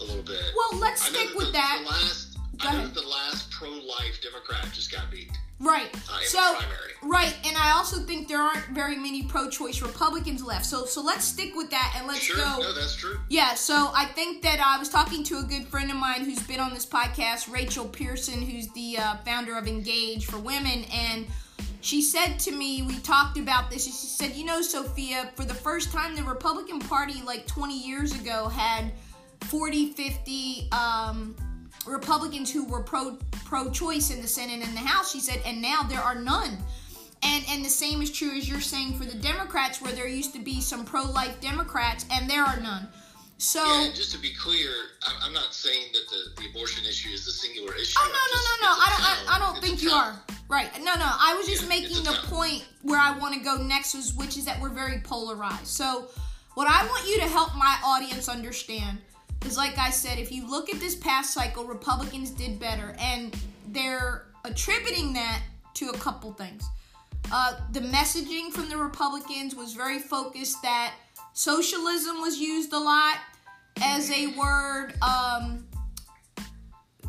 a 0.00 0.04
little 0.04 0.22
bit. 0.22 0.42
Well, 0.56 0.80
let's 0.80 1.02
stick 1.02 1.28
that 1.28 1.36
with 1.36 1.46
the, 1.46 1.52
that. 1.52 1.80
The 1.84 1.90
last, 1.90 2.38
Go 2.58 2.68
I 2.68 2.72
know 2.72 2.84
that 2.86 2.94
the 2.94 3.06
last 3.06 3.50
pro-life 3.50 4.20
Democrat 4.22 4.66
just 4.72 4.90
got 4.92 5.10
beat 5.10 5.30
Right. 5.58 5.88
uh, 5.94 6.18
in 6.20 6.26
so 6.28 6.38
the 6.38 6.58
primary. 6.58 6.92
right, 7.02 7.34
and 7.46 7.56
I 7.56 7.72
also 7.72 8.00
think 8.00 8.28
there 8.28 8.40
aren't 8.40 8.66
very 8.74 8.96
many 8.96 9.22
pro-choice 9.22 9.80
Republicans 9.80 10.42
left. 10.44 10.66
So 10.66 10.84
so 10.84 11.02
let's 11.02 11.24
stick 11.24 11.54
with 11.56 11.70
that 11.70 11.94
and 11.96 12.06
let's 12.06 12.20
Sure, 12.20 12.36
go. 12.36 12.58
no, 12.60 12.72
that's 12.74 12.94
true. 12.96 13.18
Yeah, 13.30 13.54
so 13.54 13.90
I 13.94 14.04
think 14.06 14.42
that 14.42 14.60
I 14.60 14.78
was 14.78 14.88
talking 14.90 15.22
to 15.24 15.38
a 15.38 15.42
good 15.42 15.66
friend 15.68 15.90
of 15.90 15.96
mine 15.96 16.24
who's 16.24 16.42
been 16.42 16.60
on 16.60 16.74
this 16.74 16.84
podcast, 16.86 17.50
Rachel 17.50 17.86
Pearson, 17.88 18.42
who's 18.42 18.68
the 18.72 18.98
uh, 18.98 19.16
founder 19.24 19.56
of 19.56 19.66
Engage 19.66 20.26
for 20.26 20.38
Women, 20.38 20.84
and 20.92 21.26
she 21.80 22.02
said 22.02 22.38
to 22.40 22.52
me, 22.52 22.82
we 22.82 22.98
talked 22.98 23.38
about 23.38 23.70
this, 23.70 23.84
she 23.84 23.90
said, 23.92 24.34
You 24.34 24.44
know, 24.44 24.60
Sophia, 24.60 25.30
for 25.36 25.44
the 25.44 25.54
first 25.54 25.92
time, 25.92 26.16
the 26.16 26.22
Republican 26.24 26.80
Party, 26.80 27.22
like 27.24 27.46
20 27.46 27.78
years 27.78 28.12
ago, 28.12 28.48
had 28.48 28.92
40, 29.42 29.92
50 29.92 30.68
um, 30.72 31.36
Republicans 31.86 32.52
who 32.52 32.64
were 32.64 32.82
pro 32.82 33.16
pro 33.44 33.70
choice 33.70 34.10
in 34.10 34.20
the 34.20 34.26
Senate 34.26 34.66
and 34.66 34.76
the 34.76 34.80
House. 34.80 35.12
She 35.12 35.20
said, 35.20 35.40
and 35.46 35.62
now 35.62 35.82
there 35.82 36.00
are 36.00 36.16
none. 36.16 36.58
And 37.22 37.44
and 37.48 37.64
the 37.64 37.70
same 37.70 38.02
is 38.02 38.10
true 38.10 38.36
as 38.36 38.48
you're 38.48 38.60
saying 38.60 38.98
for 38.98 39.04
the 39.04 39.16
Democrats, 39.18 39.80
where 39.80 39.92
there 39.92 40.08
used 40.08 40.32
to 40.34 40.40
be 40.40 40.60
some 40.60 40.84
pro 40.84 41.04
life 41.04 41.40
Democrats, 41.40 42.04
and 42.10 42.28
there 42.28 42.42
are 42.42 42.60
none. 42.60 42.88
So 43.38 43.62
Yeah, 43.64 43.84
and 43.86 43.94
just 43.94 44.12
to 44.12 44.18
be 44.18 44.32
clear, 44.32 44.70
I'm 45.22 45.32
not 45.32 45.52
saying 45.52 45.88
that 45.92 46.02
the, 46.08 46.42
the 46.42 46.48
abortion 46.48 46.84
issue 46.86 47.10
is 47.10 47.26
the 47.26 47.32
singular 47.32 47.74
issue. 47.74 47.98
Oh 47.98 48.08
no 48.08 48.22
no 48.32 48.40
no 48.40 48.54
no! 48.66 48.80
I 48.80 48.88
don't. 48.90 49.02
I, 49.02 49.36
I 49.36 49.38
don't 49.38 49.56
It's 49.58 49.66
think 49.66 49.82
you 49.82 49.90
are 49.90 50.18
right. 50.48 50.70
No 50.78 50.94
no, 50.94 51.04
I 51.06 51.34
was 51.36 51.46
just 51.46 51.62
Yeah, 51.64 51.68
making 51.68 52.02
the 52.02 52.18
point 52.24 52.64
where 52.82 52.98
I 52.98 53.16
want 53.18 53.34
to 53.34 53.40
go 53.40 53.56
next, 53.56 53.94
is 53.94 54.14
which 54.14 54.38
is 54.38 54.46
that 54.46 54.58
we're 54.60 54.70
very 54.70 55.00
polarized. 55.00 55.66
So 55.66 56.08
what 56.54 56.66
I 56.66 56.86
want 56.86 57.06
you 57.06 57.18
to 57.18 57.28
help 57.28 57.54
my 57.54 57.76
audience 57.84 58.28
understand 58.28 58.98
is, 59.44 59.58
like 59.58 59.76
I 59.76 59.90
said, 59.90 60.18
if 60.18 60.32
you 60.32 60.48
look 60.48 60.72
at 60.72 60.80
this 60.80 60.94
past 60.94 61.34
cycle, 61.34 61.64
Republicans 61.66 62.30
did 62.30 62.58
better, 62.58 62.96
and 62.98 63.36
they're 63.68 64.28
attributing 64.46 65.12
that 65.12 65.42
to 65.74 65.90
a 65.90 65.98
couple 65.98 66.32
things. 66.32 66.64
Uh, 67.30 67.56
the 67.72 67.80
messaging 67.80 68.50
from 68.50 68.70
the 68.70 68.76
Republicans 68.78 69.54
was 69.54 69.74
very 69.74 69.98
focused 69.98 70.62
that 70.62 70.94
socialism 71.36 72.22
was 72.22 72.38
used 72.38 72.72
a 72.72 72.78
lot 72.78 73.18
as 73.82 74.10
a 74.10 74.28
word. 74.38 74.94
Um, 75.02 75.66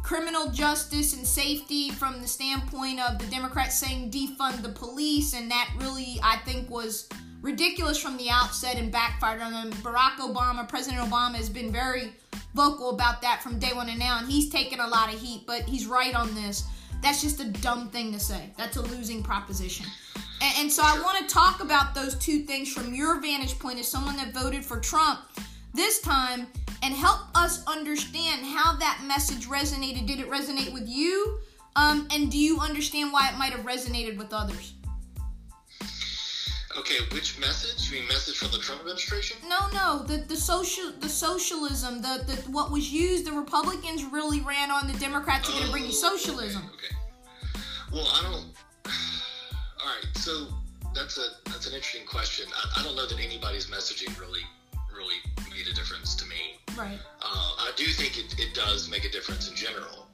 criminal 0.04 0.50
justice 0.52 1.16
and 1.16 1.26
safety 1.26 1.90
from 1.90 2.22
the 2.22 2.28
standpoint 2.28 3.00
of 3.00 3.20
the 3.20 3.26
Democrats 3.28 3.78
saying 3.78 4.12
defund 4.12 4.62
the 4.62 4.70
police, 4.70 5.34
and 5.34 5.50
that 5.50 5.70
really, 5.78 6.20
I 6.24 6.38
think, 6.46 6.70
was 6.70 7.10
ridiculous 7.42 7.98
from 7.98 8.18
the 8.18 8.30
outset 8.30 8.76
and 8.76 8.92
backfired 8.92 9.42
on 9.42 9.54
them. 9.54 9.72
Barack 9.82 10.18
Obama, 10.18 10.68
President 10.68 11.02
Obama, 11.02 11.36
has 11.36 11.50
been 11.50 11.72
very 11.72 12.14
vocal 12.54 12.90
about 12.90 13.22
that 13.22 13.42
from 13.42 13.60
day 13.60 13.72
one 13.74 13.90
and 13.90 14.00
now, 14.00 14.20
and 14.20 14.30
he's 14.30 14.50
taken 14.50 14.80
a 14.82 14.88
lot 14.88 15.14
of 15.14 15.20
heat, 15.20 15.44
but 15.48 15.62
he's 15.64 15.86
right 15.86 16.16
on 16.16 16.34
this. 16.36 16.64
That's 17.02 17.22
just 17.22 17.40
a 17.40 17.46
dumb 17.46 17.90
thing 17.90 18.12
to 18.14 18.20
say. 18.20 18.52
That's 18.58 18.78
a 18.78 18.82
losing 18.82 19.24
proposition. 19.24 19.86
And, 20.42 20.54
and 20.60 20.72
so 20.72 20.84
I 20.84 21.00
want 21.02 21.18
to 21.28 21.34
talk 21.34 21.62
about 21.62 21.96
those 21.96 22.16
two 22.16 22.40
things 22.44 22.72
from 22.72 22.94
your 22.94 23.22
vantage 23.22 23.58
point 23.60 23.80
as 23.80 23.88
someone 23.88 24.18
that 24.18 24.34
voted 24.34 24.66
for 24.66 24.80
Trump 24.80 25.20
this 25.74 26.02
time 26.02 26.48
and 26.84 26.94
help 26.94 27.22
us 27.36 27.66
understand 27.68 28.46
how 28.46 28.76
that 28.78 29.04
message 29.06 29.48
resonated. 29.48 30.06
Did 30.08 30.20
it 30.20 30.30
resonate 30.30 30.74
with 30.74 30.88
you? 30.88 31.40
Um, 31.76 32.08
and 32.12 32.32
do 32.32 32.38
you 32.38 32.60
understand 32.60 33.14
why 33.14 33.30
it 33.30 33.38
might 33.38 33.52
have 33.52 33.66
resonated 33.66 34.18
with 34.18 34.34
others? 34.34 34.74
Okay, 36.78 36.98
which 37.12 37.40
message? 37.40 37.90
You 37.90 38.00
mean 38.00 38.08
message 38.08 38.38
from 38.38 38.52
the 38.52 38.60
Trump 38.60 38.82
administration? 38.82 39.38
No, 39.50 39.68
no, 39.74 40.04
the 40.04 40.18
the 40.18 40.36
social 40.36 40.92
the 41.00 41.10
socialism, 41.10 42.04
the, 42.04 42.24
the 42.28 42.36
what 42.52 42.72
was 42.72 42.92
used. 42.92 43.26
The 43.26 43.32
Republicans 43.32 44.04
really 44.04 44.42
ran 44.42 44.70
on 44.70 44.86
the 44.86 44.98
Democrats 45.00 45.50
are 45.50 45.54
going 45.54 45.66
to 45.66 45.72
bring 45.72 45.84
you 45.86 45.90
Oh, 45.90 46.18
socialism. 46.18 46.62
Okay, 46.76 46.96
okay. 47.56 47.66
Well, 47.92 48.08
I 48.14 48.22
don't. 48.22 48.46
All 49.82 49.88
right, 49.88 50.18
so 50.18 50.48
that's 50.94 51.18
a 51.18 51.26
that's 51.46 51.66
an 51.66 51.74
interesting 51.74 52.06
question. 52.06 52.46
I, 52.56 52.82
I 52.82 52.84
don't 52.84 52.96
know 52.96 53.08
that 53.08 53.20
anybody's 53.20 53.66
messaging 53.68 54.18
really 54.20 54.42
really 54.96 55.18
made 55.50 55.68
a 55.68 55.74
difference 55.74 56.14
to 56.16 56.26
me. 56.28 56.60
Right. 56.78 57.00
Uh, 57.22 57.52
I 57.58 57.72
do 57.76 57.86
think 57.86 58.20
it, 58.20 58.40
it 58.40 58.54
does 58.54 58.90
make 58.90 59.04
a 59.04 59.10
difference 59.10 59.50
in 59.50 59.56
general. 59.56 60.08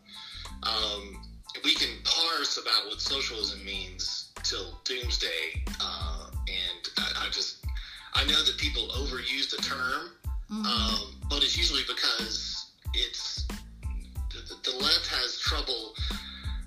Um, 0.64 1.22
we 1.64 1.74
can 1.76 1.90
parse 2.06 2.58
about 2.58 2.88
what 2.88 3.02
socialism 3.02 3.64
means 3.66 4.23
till 4.44 4.80
doomsday, 4.84 5.64
uh, 5.82 6.28
and 6.48 6.88
I, 6.98 7.26
I 7.26 7.30
just 7.32 7.66
I 8.14 8.26
know 8.26 8.44
that 8.44 8.58
people 8.58 8.88
overuse 8.90 9.50
the 9.50 9.62
term, 9.62 10.12
um, 10.52 11.16
but 11.30 11.44
it's 11.44 11.58
usually 11.58 11.84
because 11.88 12.72
it's 12.94 13.46
the, 14.32 14.56
the 14.72 14.78
left 14.78 15.08
has 15.08 15.38
trouble 15.40 15.94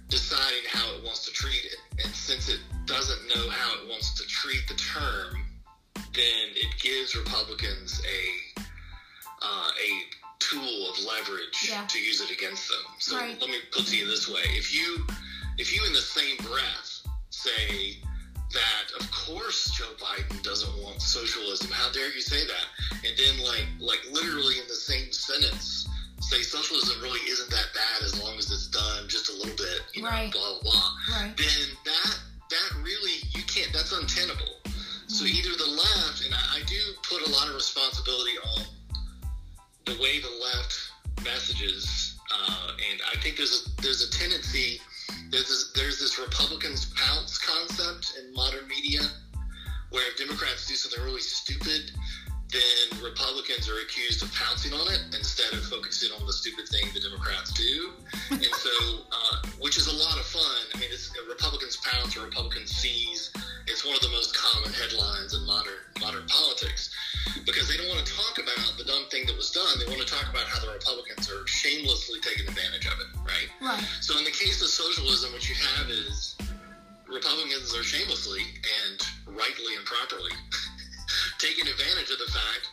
deciding 0.09 0.63
how 0.71 0.87
it 0.97 1.05
wants 1.05 1.25
to 1.27 1.33
treat 1.33 1.65
it, 1.65 1.77
and 2.05 2.15
since 2.15 2.49
it 2.49 2.61
doesn't 2.87 3.29
know 3.35 3.49
how 3.51 3.75
it 3.83 3.89
wants 3.89 4.15
to 4.15 4.27
treat 4.27 4.67
the 4.69 4.75
term, 4.75 5.45
then 6.15 6.47
it 6.55 6.79
gives 6.81 7.15
Republicans 7.15 8.01
a 8.07 8.61
uh, 9.43 9.71
a 9.71 9.91
tool 10.39 10.91
of 10.91 10.99
leverage 11.05 11.69
Yeah. 11.69 11.85
to 11.87 11.99
use 11.99 12.21
it 12.21 12.31
against 12.31 12.69
them. 12.69 12.79
So 12.99 13.17
Right. 13.17 13.41
let 13.41 13.51
me 13.51 13.59
put 13.71 13.83
it 13.83 13.89
to 13.89 13.97
you 13.97 14.07
this 14.07 14.29
way: 14.29 14.43
if 14.57 14.75
you 14.75 15.07
if 15.59 15.75
you 15.75 15.85
in 15.87 15.93
the 15.93 16.01
same 16.01 16.37
breath 16.39 16.96
say 17.37 17.99
that 18.53 18.87
of 19.01 19.11
course 19.11 19.71
Joe 19.77 19.93
Biden 20.01 20.43
doesn't 20.43 20.83
want 20.83 21.03
socialism, 21.03 21.71
how 21.71 21.91
dare 21.93 22.13
you 22.15 22.21
say 22.21 22.47
that? 22.47 22.67
And 23.07 23.13
then 23.19 23.45
like 23.45 23.67
like 23.81 24.01
literally 24.11 24.59
in 24.59 24.67
the 24.69 24.75
same 24.75 25.13
sentence 25.13 25.89
say 26.21 26.41
socialism 26.43 27.01
really 27.03 27.21
isn't 27.31 27.51
that 27.51 27.69
bad 27.75 28.03
as 28.03 28.21
long 28.23 28.37
as 28.39 28.51
it's 28.51 28.69
done 28.69 29.07
just 29.09 29.29
a 29.31 29.35
little 29.37 29.55
bit, 29.57 29.81
you 29.95 30.03
know, 30.03 30.09
Right. 30.09 30.33
blah 30.33 30.59
blah 30.63 30.71
blah. 30.73 30.91
Right. 31.17 31.37
Then 31.37 31.67
that 31.85 32.19
that 32.51 32.69
really 32.83 33.19
you 33.35 33.43
can't 33.45 33.73
that's 33.73 33.93
untenable. 33.93 34.57
So 35.09 35.25
Mm-hmm. 35.25 35.37
either 35.39 35.57
the 35.57 35.71
left, 35.71 36.25
and 36.25 36.35
I, 36.35 36.59
I 36.59 36.61
do 36.67 36.81
put 37.09 37.23
a 37.29 37.31
lot 37.31 37.47
of 37.49 37.55
responsibility 37.55 38.37
on 38.57 38.63
the 39.85 39.93
way 40.03 40.19
the 40.19 40.35
left 40.43 40.75
messages, 41.25 42.17
uh, 42.35 42.71
and 42.91 43.01
I 43.13 43.17
think 43.21 43.37
there's 43.37 43.55
a 43.55 43.83
there's 43.83 44.03
a 44.03 44.11
tendency 44.11 44.81
there's 45.31 45.49
this, 45.49 45.73
there's 45.75 45.99
this 45.99 46.19
Republicans 46.19 46.87
pounce 46.95 47.39
concept 47.39 48.19
in 48.19 48.33
modern 48.35 48.67
media, 48.69 49.01
where 49.91 50.07
if 50.09 50.17
Democrats 50.17 50.67
do 50.67 50.75
something 50.75 51.03
really 51.05 51.21
stupid, 51.21 51.93
then 52.53 53.03
Republicans 53.03 53.69
are 53.69 53.81
accused 53.83 54.23
of 54.23 54.33
pouncing 54.33 54.73
on 54.73 54.87
it 54.93 55.03
instead 55.17 55.53
of 55.53 55.65
focusing 55.67 56.11
on 56.19 56.27
the 56.27 56.33
stupid 56.33 56.69
thing 56.69 56.87
the 56.95 57.01
Democrats 57.01 57.53
do, 57.53 57.93
and 58.31 58.55
so 58.55 58.71
uh, 59.13 59.37
which 59.59 59.77
is 59.77 59.87
a 59.89 59.97
lot 59.97 60.17
of 60.19 60.27
fun. 60.27 60.57
I 60.75 60.79
mean, 60.79 60.91
it's 60.93 61.11
Republicans 61.29 61.77
pounce 61.83 62.17
or 62.17 62.25
Republicans 62.25 62.71
seize. 62.71 63.33
It's 63.67 63.85
one 63.85 63.95
of 63.95 64.01
the 64.01 64.11
most 64.15 64.37
common 64.37 64.73
headlines 64.73 65.35
in 65.35 65.45
modern 65.45 65.83
modern 66.01 66.27
politics 66.27 66.95
because 67.45 67.69
they 67.69 67.77
don't 67.77 67.89
want 67.89 68.05
to 68.05 68.13
talk 68.15 68.39
about 68.39 68.79
the 68.79 68.85
dumb 68.85 69.07
thing 69.11 69.27
that 69.27 69.37
was 69.37 69.51
done. 69.51 69.67
they 69.79 69.87
want 69.91 70.01
to 70.01 70.07
talk 70.07 70.29
about 70.31 70.47
how 70.47 70.61
the 70.61 70.71
Republicans 70.71 71.31
are 71.31 71.47
shamelessly 71.47 72.21
taking 72.21 72.47
advantage 72.47 72.87
of 72.87 72.95
it, 73.03 73.11
right? 73.27 73.51
Right. 73.61 73.83
So 74.01 74.19
in 74.19 74.25
the 74.25 74.31
case 74.31 74.63
of 74.63 74.69
socialism, 74.69 75.33
what 75.33 75.49
you 75.49 75.57
have 75.77 75.91
is 75.91 76.37
Republicans 77.09 77.75
are 77.75 77.83
shamelessly 77.83 78.43
and 78.87 78.99
rightly 79.27 79.75
and 79.77 79.85
properly 79.85 80.33
taking 81.39 81.67
advantage 81.69 82.11
of 82.11 82.19
the 82.19 82.33
fact 82.33 82.69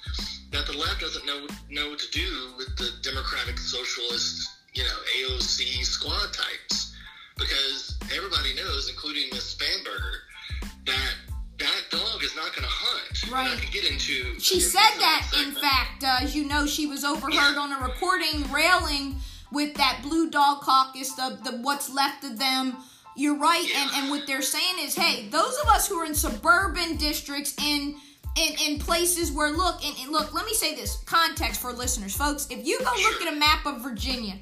that 0.51 0.67
the 0.67 0.77
left 0.77 1.01
doesn't 1.01 1.25
know 1.25 1.47
know 1.69 1.89
what 1.89 1.99
to 1.99 2.11
do 2.11 2.53
with 2.57 2.75
the 2.77 2.91
democratic 3.01 3.57
socialist, 3.57 4.49
you 4.73 4.83
know, 4.83 4.97
AOC 5.19 5.83
squad 5.83 6.31
types, 6.31 6.95
because 7.37 7.97
everybody 8.15 8.53
knows, 8.53 8.89
including 8.89 9.23
Miss 9.31 9.55
Spanberger, 9.55 10.69
that 10.85 11.13
that 11.59 11.81
dog 11.89 12.23
is 12.23 12.35
not 12.35 12.51
going 12.55 12.63
to 12.63 12.69
hunt. 12.69 13.31
Right. 13.31 13.59
Can 13.59 13.71
get 13.71 13.89
into. 13.89 14.39
She 14.39 14.59
said 14.59 14.79
that, 14.99 15.31
in 15.43 15.51
fact, 15.53 16.03
uh, 16.03 16.17
as 16.21 16.35
you 16.35 16.45
know, 16.45 16.65
she 16.65 16.87
was 16.87 17.03
overheard 17.03 17.57
on 17.57 17.71
a 17.71 17.83
recording 17.83 18.51
railing 18.51 19.15
with 19.51 19.75
that 19.75 19.99
Blue 20.01 20.29
Dog 20.29 20.61
Caucus, 20.61 21.13
the, 21.13 21.39
the 21.43 21.57
what's 21.57 21.93
left 21.93 22.23
of 22.23 22.37
them. 22.37 22.77
You're 23.15 23.37
right, 23.37 23.69
and, 23.75 23.91
and 23.95 24.09
what 24.09 24.25
they're 24.25 24.41
saying 24.41 24.79
is, 24.79 24.95
hey, 24.95 25.29
those 25.29 25.55
of 25.59 25.67
us 25.67 25.87
who 25.87 25.97
are 25.97 26.05
in 26.05 26.15
suburban 26.15 26.97
districts 26.97 27.55
in 27.63 27.95
in, 28.35 28.73
in 28.73 28.79
places 28.79 29.31
where 29.31 29.51
look 29.51 29.83
and, 29.83 29.95
and 29.99 30.11
look, 30.11 30.33
let 30.33 30.45
me 30.45 30.53
say 30.53 30.75
this 30.75 30.97
context 31.05 31.61
for 31.61 31.71
listeners, 31.71 32.15
folks. 32.15 32.47
If 32.49 32.65
you 32.65 32.79
go 32.79 32.85
look 32.85 33.21
at 33.21 33.33
a 33.33 33.35
map 33.35 33.65
of 33.65 33.81
Virginia 33.81 34.35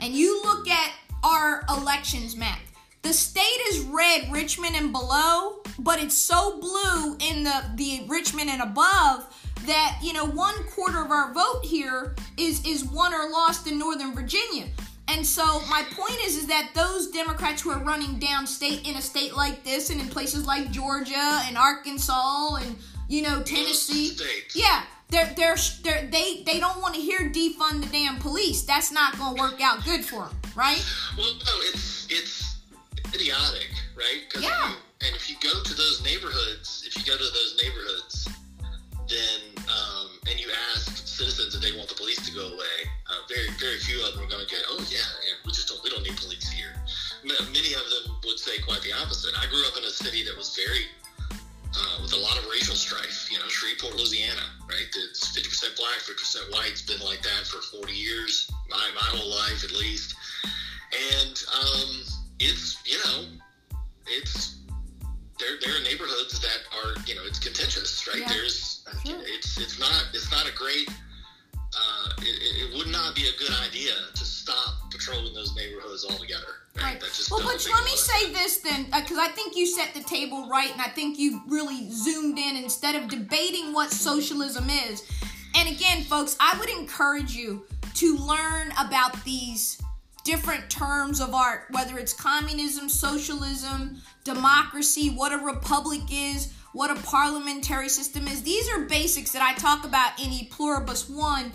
and 0.00 0.14
you 0.14 0.42
look 0.42 0.68
at 0.68 0.92
our 1.22 1.64
elections 1.68 2.36
map, 2.36 2.58
the 3.02 3.12
state 3.12 3.60
is 3.68 3.80
red, 3.80 4.32
Richmond 4.32 4.74
and 4.74 4.90
below, 4.90 5.60
but 5.78 6.02
it's 6.02 6.16
so 6.16 6.58
blue 6.60 7.16
in 7.20 7.44
the, 7.44 7.64
the 7.76 8.04
Richmond 8.08 8.50
and 8.50 8.62
above 8.62 9.32
that, 9.66 9.98
you 10.02 10.12
know, 10.12 10.24
one 10.24 10.54
quarter 10.70 11.04
of 11.04 11.10
our 11.10 11.32
vote 11.32 11.64
here 11.64 12.16
is, 12.36 12.64
is 12.66 12.84
won 12.84 13.14
or 13.14 13.30
lost 13.30 13.66
in 13.66 13.78
Northern 13.78 14.14
Virginia. 14.14 14.66
And 15.08 15.24
so 15.24 15.60
my 15.70 15.84
point 15.92 16.18
is 16.24 16.36
is 16.36 16.46
that 16.48 16.70
those 16.74 17.08
Democrats 17.08 17.62
who 17.62 17.70
are 17.70 17.82
running 17.84 18.18
downstate 18.18 18.88
in 18.88 18.96
a 18.96 19.02
state 19.02 19.36
like 19.36 19.62
this 19.62 19.90
and 19.90 20.00
in 20.00 20.08
places 20.08 20.46
like 20.46 20.72
Georgia 20.72 21.42
and 21.46 21.56
Arkansas 21.56 22.56
and 22.56 22.76
you 23.08 23.22
know 23.22 23.42
Tennessee, 23.42 24.16
yeah, 24.54 24.82
they're 25.08 25.32
they're, 25.36 25.56
they're 25.82 26.06
they 26.10 26.42
they 26.44 26.58
don't 26.60 26.80
want 26.82 26.94
to 26.94 27.00
hear 27.00 27.30
defund 27.30 27.82
the 27.82 27.88
damn 27.92 28.18
police. 28.18 28.62
That's 28.62 28.90
not 28.92 29.16
going 29.18 29.36
to 29.36 29.40
work 29.42 29.60
out 29.62 29.84
good 29.84 30.04
for 30.04 30.24
them, 30.26 30.36
right? 30.56 30.84
Well, 31.16 31.32
no, 31.34 31.52
it's 31.70 32.06
it's 32.10 32.56
idiotic, 33.14 33.68
right? 33.96 34.28
'Cause 34.30 34.42
Yeah. 34.42 34.70
you- 34.70 34.76
and 35.06 35.14
if 35.14 35.28
you 35.28 35.36
go 35.42 35.62
to 35.62 35.74
those 35.74 36.00
neighborhoods, 36.02 36.82
if 36.86 36.96
you 36.96 37.04
go 37.04 37.16
to 37.16 37.22
those 37.24 37.54
neighborhoods, 37.62 38.28
then 39.08 39.40
um, 39.68 40.08
and 40.28 40.40
you 40.40 40.48
ask 40.74 41.06
citizens 41.06 41.54
if 41.54 41.60
they 41.60 41.72
want 41.76 41.88
the 41.88 41.94
police 41.94 42.18
to 42.26 42.32
go 42.32 42.46
away, 42.48 42.76
uh, 43.10 43.20
very 43.28 43.48
very 43.60 43.78
few 43.78 44.00
of 44.04 44.14
them 44.14 44.24
are 44.24 44.30
going 44.30 44.44
to 44.44 44.50
get, 44.50 44.62
oh 44.68 44.80
yeah, 44.90 44.98
yeah, 44.98 45.34
we 45.44 45.52
just 45.52 45.68
don't 45.68 45.82
we 45.84 45.90
don't 45.90 46.02
need 46.02 46.16
police 46.16 46.48
here. 46.50 46.74
Many 47.24 47.74
of 47.74 47.84
them 47.90 48.16
would 48.24 48.38
say 48.38 48.58
quite 48.62 48.80
the 48.82 48.92
opposite. 48.92 49.34
I 49.38 49.46
grew 49.46 49.62
up 49.66 49.76
in 49.76 49.84
a 49.84 49.90
city 49.90 50.24
that 50.24 50.36
was 50.36 50.54
very 50.56 50.86
uh, 51.76 52.02
with 52.02 52.12
a 52.12 52.16
lot 52.18 52.36
of 52.38 52.46
racial 52.50 52.74
strife. 52.74 53.28
You 53.30 53.38
know, 53.38 53.48
Shreveport, 53.48 53.96
Louisiana, 53.96 54.42
right? 54.68 54.86
It's 55.10 55.36
50% 55.36 55.76
black, 55.76 55.98
50% 56.00 56.52
white. 56.52 56.70
It's 56.70 56.82
been 56.82 57.00
like 57.00 57.22
that 57.22 57.46
for 57.46 57.60
40 57.78 57.92
years, 57.92 58.50
my, 58.70 58.90
my 58.94 59.06
whole 59.16 59.30
life 59.30 59.64
at 59.64 59.72
least. 59.72 60.14
And 61.20 61.36
um, 61.54 62.02
it's, 62.38 62.78
you 62.86 62.98
know, 63.04 63.26
it's, 64.06 64.56
there, 65.38 65.56
there 65.62 65.76
are 65.76 65.82
neighborhoods 65.82 66.40
that 66.40 66.60
are, 66.82 66.94
you 67.06 67.14
know, 67.14 67.22
it's 67.26 67.38
contentious, 67.38 68.06
right? 68.08 68.20
Yeah. 68.20 68.28
There's, 68.28 68.72
Sure. 69.04 69.18
it's, 69.22 69.58
it's 69.60 69.78
not, 69.80 70.08
it's 70.14 70.30
not 70.30 70.48
a 70.48 70.54
great, 70.54 70.88
uh, 71.76 72.10
it, 72.18 72.72
it 72.72 72.76
would 72.76 72.88
not 72.88 73.14
be 73.14 73.22
a 73.22 73.38
good 73.38 73.54
idea 73.68 73.92
to 74.14 74.24
stop 74.24 74.90
patrolling 74.90 75.34
those 75.34 75.54
neighborhoods 75.54 76.06
altogether. 76.08 76.46
Right. 76.76 77.02
Well, 77.30 77.42
Butch, 77.42 77.68
let 77.70 77.84
me 77.84 77.96
say 77.96 78.32
this 78.32 78.58
then, 78.58 78.84
because 78.84 79.18
I 79.18 79.28
think 79.28 79.56
you 79.56 79.66
set 79.66 79.94
the 79.94 80.02
table 80.02 80.48
right, 80.48 80.70
and 80.70 80.80
I 80.80 80.88
think 80.88 81.18
you 81.18 81.40
really 81.48 81.90
zoomed 81.90 82.38
in 82.38 82.56
instead 82.56 82.94
of 82.94 83.08
debating 83.08 83.72
what 83.72 83.90
socialism 83.90 84.68
is. 84.68 85.02
And 85.54 85.68
again, 85.70 86.04
folks, 86.04 86.36
I 86.38 86.58
would 86.58 86.68
encourage 86.68 87.32
you 87.32 87.64
to 87.94 88.18
learn 88.18 88.72
about 88.78 89.24
these 89.24 89.80
different 90.24 90.68
terms 90.68 91.20
of 91.20 91.34
art, 91.34 91.66
whether 91.70 91.98
it's 91.98 92.12
communism, 92.12 92.90
socialism, 92.90 94.02
democracy, 94.24 95.08
what 95.08 95.32
a 95.32 95.38
republic 95.38 96.02
is, 96.12 96.52
what 96.74 96.90
a 96.90 97.00
parliamentary 97.02 97.88
system 97.88 98.26
is. 98.26 98.42
These 98.42 98.68
are 98.68 98.80
basics 98.80 99.32
that 99.32 99.40
I 99.40 99.54
talk 99.54 99.86
about 99.86 100.20
in 100.22 100.30
E 100.30 100.48
Pluribus 100.50 101.08
One. 101.08 101.52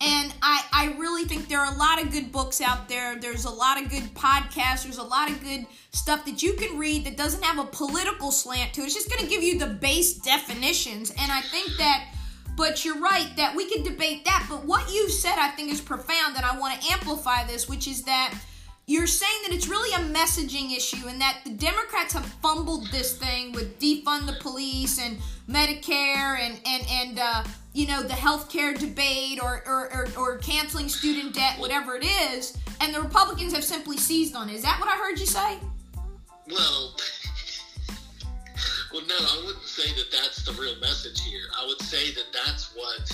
And 0.00 0.34
I, 0.42 0.64
I 0.72 0.96
really 0.98 1.24
think 1.24 1.48
there 1.48 1.60
are 1.60 1.72
a 1.72 1.78
lot 1.78 2.02
of 2.02 2.10
good 2.10 2.32
books 2.32 2.60
out 2.60 2.88
there. 2.88 3.16
There's 3.16 3.44
a 3.44 3.50
lot 3.50 3.80
of 3.80 3.88
good 3.88 4.14
podcasts. 4.14 4.82
There's 4.82 4.98
a 4.98 5.02
lot 5.02 5.30
of 5.30 5.42
good 5.42 5.66
stuff 5.92 6.24
that 6.26 6.42
you 6.42 6.54
can 6.54 6.78
read 6.78 7.06
that 7.06 7.16
doesn't 7.16 7.42
have 7.42 7.64
a 7.64 7.68
political 7.68 8.30
slant 8.30 8.74
to 8.74 8.82
it. 8.82 8.86
It's 8.86 8.94
just 8.94 9.08
going 9.08 9.22
to 9.22 9.28
give 9.28 9.42
you 9.42 9.58
the 9.58 9.66
base 9.66 10.14
definitions. 10.14 11.10
And 11.10 11.32
I 11.32 11.40
think 11.40 11.76
that, 11.78 12.08
but 12.56 12.84
you're 12.84 13.00
right, 13.00 13.30
that 13.36 13.54
we 13.56 13.70
can 13.70 13.82
debate 13.82 14.24
that. 14.24 14.46
But 14.50 14.64
what 14.64 14.92
you 14.92 15.08
said, 15.08 15.36
I 15.38 15.48
think, 15.50 15.72
is 15.72 15.80
profound, 15.80 16.36
and 16.36 16.44
I 16.44 16.58
want 16.58 16.80
to 16.80 16.92
amplify 16.92 17.44
this, 17.44 17.68
which 17.68 17.88
is 17.88 18.02
that 18.02 18.34
you're 18.86 19.06
saying 19.06 19.42
that 19.46 19.54
it's 19.54 19.68
really 19.68 19.92
a 19.94 20.12
messaging 20.12 20.76
issue 20.76 21.08
and 21.08 21.20
that 21.20 21.40
the 21.44 21.50
Democrats 21.50 22.12
have 22.12 22.26
fumbled 22.26 22.86
this 22.88 23.16
thing 23.16 23.52
with 23.52 23.78
defund 23.78 24.26
the 24.26 24.36
police 24.40 25.00
and 25.00 25.18
Medicare 25.48 26.38
and 26.38 26.60
and 26.66 26.86
and 26.90 27.18
uh, 27.18 27.44
you 27.72 27.86
know 27.86 28.02
the 28.02 28.14
healthcare 28.14 28.78
debate 28.78 29.42
or, 29.42 29.62
or 29.66 29.92
or 29.94 30.08
or 30.16 30.38
canceling 30.38 30.88
student 30.88 31.34
debt, 31.34 31.58
whatever 31.58 31.96
it 31.96 32.04
is, 32.04 32.58
and 32.80 32.94
the 32.94 33.00
Republicans 33.00 33.54
have 33.54 33.64
simply 33.64 33.96
seized 33.96 34.34
on 34.34 34.50
it. 34.50 34.54
Is 34.54 34.62
that 34.62 34.78
what 34.80 34.88
I 34.88 34.96
heard 34.96 35.18
you 35.18 35.26
say? 35.26 35.58
Well, 36.50 36.94
well, 38.92 39.02
no, 39.06 39.16
I 39.16 39.42
wouldn't 39.46 39.64
say 39.64 39.94
that 39.94 40.12
that's 40.12 40.44
the 40.44 40.52
real 40.60 40.78
message 40.80 41.22
here. 41.22 41.44
I 41.58 41.66
would 41.66 41.80
say 41.80 42.12
that 42.12 42.26
that's 42.32 42.74
what 42.76 43.10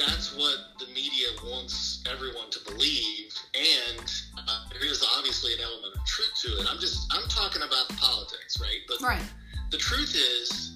that's 0.00 0.34
what 0.36 0.56
the 0.78 0.86
media 0.94 1.28
wants 1.44 2.02
everyone 2.10 2.50
to 2.50 2.58
believe, 2.72 3.32
and 3.54 4.10
uh, 4.38 4.64
there 4.72 4.84
is 4.84 5.04
obviously 5.16 5.52
an 5.54 5.60
element 5.60 5.94
of 5.94 6.04
truth 6.06 6.32
to 6.42 6.48
it. 6.60 6.66
I'm 6.70 6.78
just 6.80 7.12
I'm 7.12 7.28
talking 7.28 7.62
about 7.62 7.88
the 7.88 7.94
politics, 7.94 8.60
right? 8.60 8.80
But 8.88 9.00
Right. 9.02 9.22
the 9.70 9.78
truth 9.78 10.14
is 10.16 10.72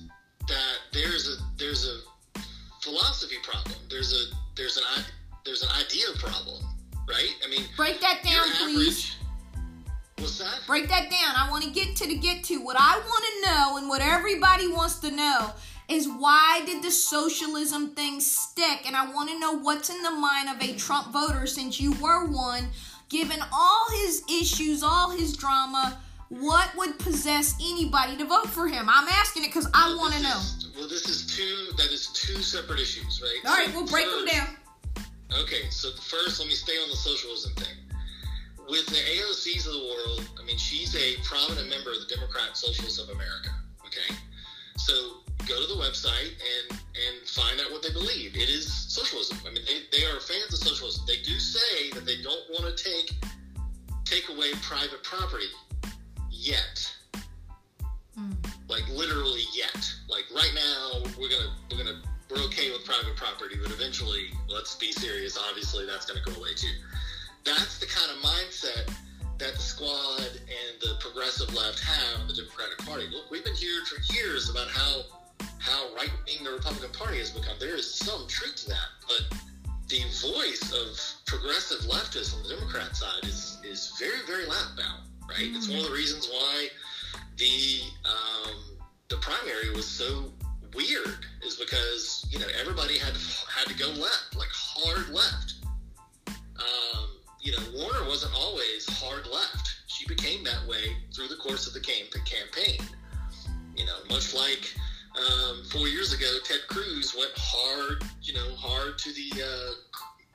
that 0.49 0.77
there's 0.93 1.29
a 1.29 1.37
there's 1.59 1.87
a 1.89 2.41
philosophy 2.81 3.37
problem. 3.43 3.77
There's 3.91 4.13
a 4.13 4.35
there's 4.57 4.77
an 4.77 4.85
there's 5.45 5.63
an 5.63 5.71
idea 5.85 6.07
problem, 6.19 6.63
right? 7.09 7.35
I 7.45 7.49
mean, 7.51 7.65
Break 7.77 8.01
that 8.01 8.23
down, 8.23 8.47
please. 8.65 9.17
What's 10.19 10.39
that? 10.39 10.61
break 10.67 10.89
that 10.89 11.11
down. 11.11 11.35
I 11.37 11.51
want 11.51 11.65
to 11.65 11.71
get 11.71 11.97
to 11.97 12.07
the 12.07 12.17
get 12.17 12.45
to. 12.45 12.59
What 12.65 12.77
I 12.79 12.99
want 12.99 13.25
to 13.25 13.51
know 13.51 13.77
and 13.79 13.89
what 13.89 14.01
everybody 14.01 14.69
wants 14.69 14.97
to 15.01 15.11
know 15.11 15.53
is 15.88 16.09
why 16.09 16.62
did 16.66 16.83
the 16.83 16.90
socialism 16.90 17.94
thing 17.94 18.20
stick? 18.20 18.87
And 18.87 18.97
I 18.97 19.12
want 19.12 19.31
to 19.31 19.38
know 19.38 19.53
what's 19.59 19.90
in 19.90 20.03
the 20.03 20.11
mind 20.11 20.49
of 20.49 20.61
a 20.62 20.75
Trump 20.77 21.12
voter 21.12 21.47
since 21.47 21.81
you 21.81 21.92
were 22.01 22.27
one, 22.27 22.68
given 23.09 23.38
all 23.53 23.87
his 24.03 24.23
issues, 24.31 24.83
all 24.83 25.11
his 25.11 25.37
drama. 25.37 25.99
What 26.31 26.75
would 26.77 26.99
possess 26.99 27.55
anybody 27.61 28.16
to 28.16 28.25
vote 28.25 28.49
for 28.49 28.66
him? 28.66 28.88
I'm 28.88 29.09
asking 29.09 29.44
it 29.44 29.49
because 29.49 29.68
I 29.75 29.88
Well, 29.88 29.99
want 29.99 30.14
to 30.14 30.23
know. 30.23 30.40
well, 30.77 30.88
this 30.88 31.07
is 31.09 31.37
two. 31.37 31.73
That 31.77 31.92
is 31.92 32.09
two 32.09 32.40
separate 32.42 32.81
issues, 32.81 33.20
right? 33.23 33.38
All 33.47 33.55
right, 33.57 33.68
So 33.68 33.75
we'll 33.75 33.87
break 33.87 34.07
them 34.07 34.25
down. 34.27 34.57
Okay, 35.42 35.68
so 35.70 35.90
first, 35.92 36.40
let 36.40 36.49
me 36.49 36.55
stay 36.55 36.73
on 36.75 36.88
the 36.88 36.97
socialism 36.97 37.53
thing. 37.55 37.77
With 38.68 38.87
the 38.87 38.97
AOCs 38.97 39.66
of 39.66 39.75
the 39.75 39.81
world, 39.81 40.29
I 40.40 40.44
mean, 40.47 40.57
she's 40.57 40.97
a 40.97 41.16
prominent 41.23 41.68
member 41.68 41.90
of 41.92 41.99
the 42.01 42.14
Democrat 42.14 42.57
Socialists 42.57 42.99
of 42.99 43.11
America. 43.11 43.51
Okay, 43.87 44.16
so 44.79 45.18
go 45.47 45.61
to 45.61 45.67
the 45.67 45.81
website 45.81 46.33
and 46.33 46.79
and 46.95 47.29
find 47.29 47.61
out 47.61 47.71
what 47.73 47.83
they 47.83 47.93
believe. 47.93 48.37
It 48.37 48.49
is 48.49 48.73
socialism. 48.73 49.39
I 49.47 49.51
mean, 49.51 49.65
they, 49.67 49.97
they 49.97 50.05
are 50.05 50.21
fans 50.21 50.53
of 50.53 50.61
socialism. 50.61 51.05
They 51.07 51.19
do 51.23 51.39
say 51.39 51.91
that 51.91 52.07
they 52.07 52.23
don't 52.23 52.45
want 52.51 52.77
to 52.77 52.85
take 52.85 53.13
take 54.05 54.29
away 54.29 54.53
private 54.63 55.03
property 55.03 55.49
yet 56.31 56.95
hmm. 58.15 58.33
like 58.69 58.89
literally 58.89 59.43
yet. 59.55 59.93
Like 60.09 60.25
right 60.35 60.53
now, 60.55 61.03
we're 61.19 61.29
gonna 61.29 61.53
we're 61.71 61.79
gonna 61.79 62.01
we're 62.31 62.43
okay 62.47 62.71
with 62.71 62.85
private 62.85 63.17
property, 63.17 63.57
but 63.61 63.73
eventually, 63.73 64.29
let's 64.49 64.75
be 64.77 64.93
serious. 64.93 65.39
Obviously, 65.49 65.87
that's 65.87 66.07
gonna 66.07 66.25
go 66.25 66.33
away 66.41 66.55
too. 66.55 66.75
That's 67.45 67.79
the 67.79 67.87
kind 67.87 68.11
of 68.11 68.19
mindset 68.25 68.95
that 69.39 69.55
the 69.55 69.61
squad 69.61 70.21
and 70.21 70.81
the 70.81 70.95
progressive 71.01 71.53
left 71.55 71.81
have 71.81 72.21
in 72.21 72.29
the 72.29 72.35
Democratic 72.35 72.79
Party. 72.79 73.07
Look, 73.11 73.31
we've 73.31 73.45
been 73.45 73.55
here 73.55 73.85
for 73.85 74.01
years 74.15 74.49
about 74.49 74.69
how 74.69 75.03
how 75.59 75.95
right 75.95 76.11
wing 76.27 76.45
the 76.45 76.53
Republican 76.53 76.91
Party 76.93 77.19
has 77.19 77.31
become. 77.31 77.57
There 77.59 77.75
is 77.75 77.95
some 77.95 78.27
truth 78.29 78.57
to 78.57 78.69
that, 78.69 78.89
but 79.09 79.39
the 79.89 80.03
voice 80.33 80.73
of 80.73 80.99
progressive 81.27 81.89
leftists 81.91 82.37
on 82.37 82.43
the 82.43 82.55
Democrat 82.55 82.97
side 82.97 83.25
is 83.25 83.59
is 83.65 83.93
very 83.99 84.23
very 84.27 84.47
loud 84.47 84.73
now. 84.77 85.01
Right? 85.29 85.51
It's 85.55 85.69
one 85.69 85.79
of 85.79 85.87
the 85.87 85.93
reasons 85.93 86.29
why 86.31 86.69
the 87.37 87.81
um, 88.05 88.55
the 89.09 89.17
primary 89.17 89.71
was 89.75 89.87
so 89.87 90.33
weird 90.75 91.27
is 91.43 91.57
because 91.57 92.27
you 92.31 92.39
know 92.39 92.47
everybody 92.61 92.99
had 92.99 93.15
to, 93.15 93.21
had 93.49 93.69
to 93.69 93.75
go 93.79 93.89
left 94.01 94.37
like 94.37 94.49
hard 94.53 95.09
left. 95.11 95.55
Um, 96.29 97.09
you 97.41 97.53
know, 97.53 97.63
Warren 97.75 98.07
wasn't 98.07 98.35
always 98.35 98.89
hard 98.89 99.27
left. 99.27 99.77
She 99.87 100.07
became 100.07 100.45
that 100.45 100.67
way 100.67 100.97
through 101.15 101.29
the 101.29 101.37
course 101.37 101.67
of 101.67 101.75
the 101.75 101.81
campaign. 101.81 102.81
You 103.77 103.87
know, 103.87 103.97
much 104.09 104.35
like 104.35 104.75
um, 105.14 105.64
four 105.70 105.88
years 105.88 106.12
ago, 106.12 106.27
Ted 106.44 106.61
Cruz 106.68 107.14
went 107.16 107.33
hard, 107.37 108.03
you 108.22 108.35
know, 108.35 108.55
hard 108.57 108.98
to 108.98 109.12
the, 109.12 109.42
uh, 109.42 109.72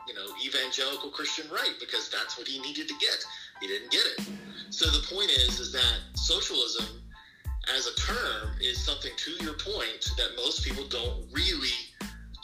you 0.07 0.13
know, 0.13 0.25
evangelical 0.45 1.09
Christian 1.09 1.49
right 1.51 1.73
because 1.79 2.09
that's 2.09 2.37
what 2.37 2.47
he 2.47 2.59
needed 2.61 2.87
to 2.87 2.93
get. 2.99 3.23
He 3.61 3.67
didn't 3.67 3.91
get 3.91 4.05
it. 4.05 4.29
So 4.69 4.89
the 4.89 5.05
point 5.13 5.31
is, 5.31 5.59
is 5.59 5.71
that 5.73 5.99
socialism 6.13 6.85
as 7.75 7.87
a 7.87 7.95
term 7.95 8.51
is 8.61 8.79
something 8.79 9.11
to 9.17 9.31
your 9.43 9.53
point 9.53 10.11
that 10.17 10.29
most 10.37 10.63
people 10.63 10.87
don't 10.87 11.25
really 11.31 11.75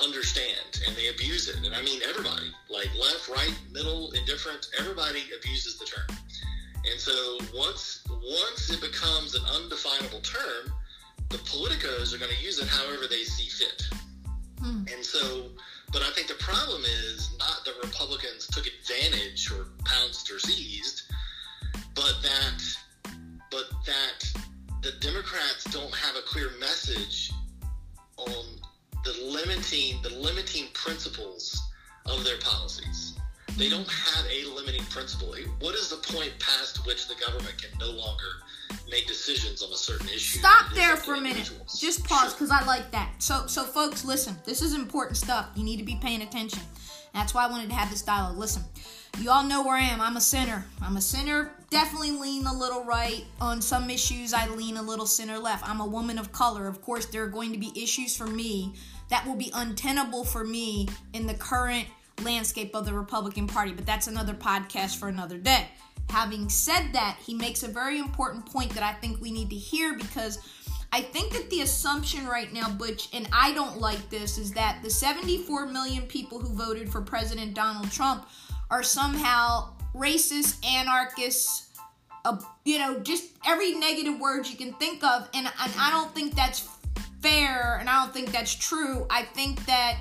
understand 0.03 0.81
and 0.85 0.95
they 0.95 1.07
abuse 1.07 1.47
it. 1.47 1.55
And 1.65 1.73
I 1.73 1.81
mean 1.81 2.01
everybody, 2.07 2.51
like 2.69 2.89
left, 2.99 3.29
right, 3.29 3.55
middle, 3.71 4.11
indifferent, 4.11 4.67
everybody 4.77 5.23
abuses 5.37 5.79
the 5.79 5.85
term. 5.85 6.17
And 6.91 6.99
so 6.99 7.37
once 7.55 8.03
once 8.09 8.69
it 8.69 8.81
becomes 8.81 9.35
an 9.35 9.43
undefinable 9.55 10.19
term, 10.19 10.73
the 11.35 11.43
politicos 11.43 12.15
are 12.15 12.17
going 12.17 12.31
to 12.31 12.41
use 12.41 12.59
it 12.59 12.67
however 12.67 13.07
they 13.09 13.23
see 13.23 13.49
fit. 13.49 13.83
Hmm. 14.59 14.83
And 14.93 15.03
so, 15.03 15.49
but 15.91 16.01
I 16.01 16.09
think 16.11 16.27
the 16.27 16.35
problem 16.35 16.81
is 16.85 17.29
not 17.37 17.65
that 17.65 17.73
Republicans 17.83 18.47
took 18.47 18.65
advantage 18.65 19.51
or 19.51 19.67
pounced 19.83 20.31
or 20.31 20.39
seized, 20.39 21.03
but 21.93 22.15
that, 22.23 22.63
but 23.51 23.65
that 23.85 24.41
the 24.81 24.93
Democrats 25.01 25.65
don't 25.65 25.93
have 25.93 26.15
a 26.15 26.21
clear 26.21 26.51
message 26.57 27.31
on 28.15 28.45
the 29.03 29.13
limiting, 29.25 30.01
the 30.03 30.15
limiting 30.17 30.67
principles 30.73 31.61
of 32.05 32.23
their 32.23 32.37
policies. 32.37 33.19
They 33.57 33.67
don't 33.67 33.89
have 33.89 34.25
a 34.31 34.55
limiting 34.55 34.85
principle. 34.85 35.35
What 35.59 35.75
is 35.75 35.89
the 35.89 35.97
point 35.97 36.31
past 36.39 36.85
which 36.85 37.07
the 37.07 37.15
government 37.15 37.61
can 37.61 37.77
no 37.77 37.91
longer 37.91 38.39
make 38.89 39.07
decisions 39.07 39.61
on 39.61 39.71
a 39.71 39.77
certain 39.77 40.07
issue? 40.07 40.39
Stop 40.39 40.73
there 40.73 40.95
for 40.95 41.15
a 41.15 41.21
minute. 41.21 41.51
Just 41.77 42.03
pause 42.03 42.33
because 42.33 42.49
sure. 42.49 42.57
I 42.57 42.65
like 42.65 42.91
that. 42.91 43.11
So, 43.19 43.47
so 43.47 43.63
folks, 43.63 44.05
listen. 44.05 44.35
This 44.45 44.61
is 44.61 44.73
important 44.73 45.17
stuff. 45.17 45.49
You 45.55 45.63
need 45.63 45.77
to 45.77 45.83
be 45.83 45.97
paying 46.01 46.21
attention. 46.21 46.61
That's 47.13 47.33
why 47.33 47.45
I 47.45 47.49
wanted 47.49 47.69
to 47.69 47.75
have 47.75 47.89
this 47.89 48.01
dialogue. 48.01 48.37
Listen, 48.37 48.63
you 49.19 49.31
all 49.31 49.43
know 49.43 49.63
where 49.63 49.75
I 49.75 49.81
am. 49.81 50.01
I'm 50.01 50.17
a 50.17 50.21
center. 50.21 50.65
I'm 50.81 50.97
a 50.97 51.01
center. 51.01 51.51
Definitely 51.69 52.11
lean 52.11 52.45
a 52.45 52.53
little 52.53 52.83
right 52.83 53.23
on 53.39 53.61
some 53.61 53.89
issues. 53.89 54.33
I 54.33 54.47
lean 54.47 54.75
a 54.77 54.81
little 54.81 55.05
center 55.05 55.37
left. 55.37 55.67
I'm 55.67 55.79
a 55.79 55.87
woman 55.87 56.17
of 56.17 56.31
color. 56.31 56.67
Of 56.67 56.81
course, 56.81 57.05
there 57.05 57.23
are 57.23 57.29
going 57.29 57.53
to 57.53 57.57
be 57.57 57.71
issues 57.81 58.15
for 58.15 58.27
me 58.27 58.73
that 59.09 59.25
will 59.25 59.35
be 59.35 59.51
untenable 59.53 60.25
for 60.25 60.43
me 60.43 60.89
in 61.13 61.27
the 61.27 61.33
current 61.33 61.87
landscape 62.23 62.75
of 62.75 62.85
the 62.85 62.93
Republican 62.93 63.47
Party, 63.47 63.71
but 63.71 63.85
that's 63.85 64.07
another 64.07 64.33
podcast 64.33 64.97
for 64.97 65.07
another 65.07 65.37
day. 65.37 65.67
Having 66.09 66.49
said 66.49 66.93
that, 66.93 67.17
he 67.25 67.33
makes 67.33 67.63
a 67.63 67.67
very 67.67 67.99
important 67.99 68.45
point 68.45 68.73
that 68.73 68.83
I 68.83 68.93
think 68.93 69.21
we 69.21 69.31
need 69.31 69.49
to 69.49 69.55
hear 69.55 69.97
because 69.97 70.39
I 70.91 71.01
think 71.01 71.33
that 71.33 71.49
the 71.49 71.61
assumption 71.61 72.25
right 72.27 72.51
now, 72.53 72.69
Butch, 72.69 73.09
and 73.13 73.27
I 73.33 73.53
don't 73.53 73.79
like 73.79 74.09
this, 74.09 74.37
is 74.37 74.51
that 74.53 74.81
the 74.81 74.89
74 74.89 75.65
million 75.65 76.03
people 76.03 76.39
who 76.39 76.55
voted 76.55 76.89
for 76.89 77.01
President 77.01 77.53
Donald 77.53 77.91
Trump 77.91 78.27
are 78.71 78.83
somehow 78.83 79.73
racist, 79.93 80.65
anarchists, 80.65 81.69
uh, 82.23 82.37
you 82.63 82.79
know, 82.79 82.99
just 82.99 83.33
every 83.45 83.73
negative 83.75 84.19
word 84.19 84.47
you 84.47 84.57
can 84.57 84.73
think 84.73 85.03
of. 85.03 85.29
And, 85.33 85.47
and 85.47 85.73
I 85.77 85.91
don't 85.91 86.13
think 86.15 86.35
that's 86.35 86.67
fair 87.21 87.77
and 87.79 87.89
I 87.89 88.03
don't 88.03 88.13
think 88.13 88.31
that's 88.31 88.53
true. 88.53 89.05
I 89.09 89.23
think 89.23 89.65
that 89.65 89.97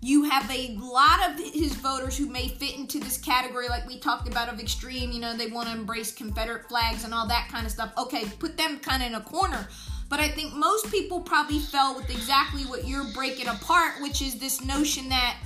you 0.00 0.24
have 0.24 0.48
a 0.50 0.76
lot 0.76 1.28
of 1.28 1.38
his 1.38 1.74
voters 1.74 2.16
who 2.16 2.28
may 2.28 2.48
fit 2.48 2.76
into 2.76 3.00
this 3.00 3.18
category, 3.18 3.68
like 3.68 3.86
we 3.86 3.98
talked 3.98 4.28
about, 4.28 4.52
of 4.52 4.60
extreme. 4.60 5.10
You 5.10 5.20
know, 5.20 5.36
they 5.36 5.48
want 5.48 5.68
to 5.68 5.74
embrace 5.74 6.12
Confederate 6.12 6.68
flags 6.68 7.04
and 7.04 7.12
all 7.12 7.26
that 7.26 7.48
kind 7.50 7.66
of 7.66 7.72
stuff. 7.72 7.92
Okay, 7.98 8.24
put 8.38 8.56
them 8.56 8.78
kind 8.78 9.02
of 9.02 9.08
in 9.08 9.14
a 9.16 9.20
corner. 9.20 9.68
But 10.08 10.20
I 10.20 10.28
think 10.28 10.54
most 10.54 10.90
people 10.90 11.20
probably 11.20 11.58
fell 11.58 11.94
with 11.94 12.08
exactly 12.10 12.62
what 12.62 12.86
you're 12.86 13.12
breaking 13.12 13.48
apart, 13.48 14.00
which 14.00 14.22
is 14.22 14.38
this 14.38 14.64
notion 14.64 15.08
that 15.08 15.36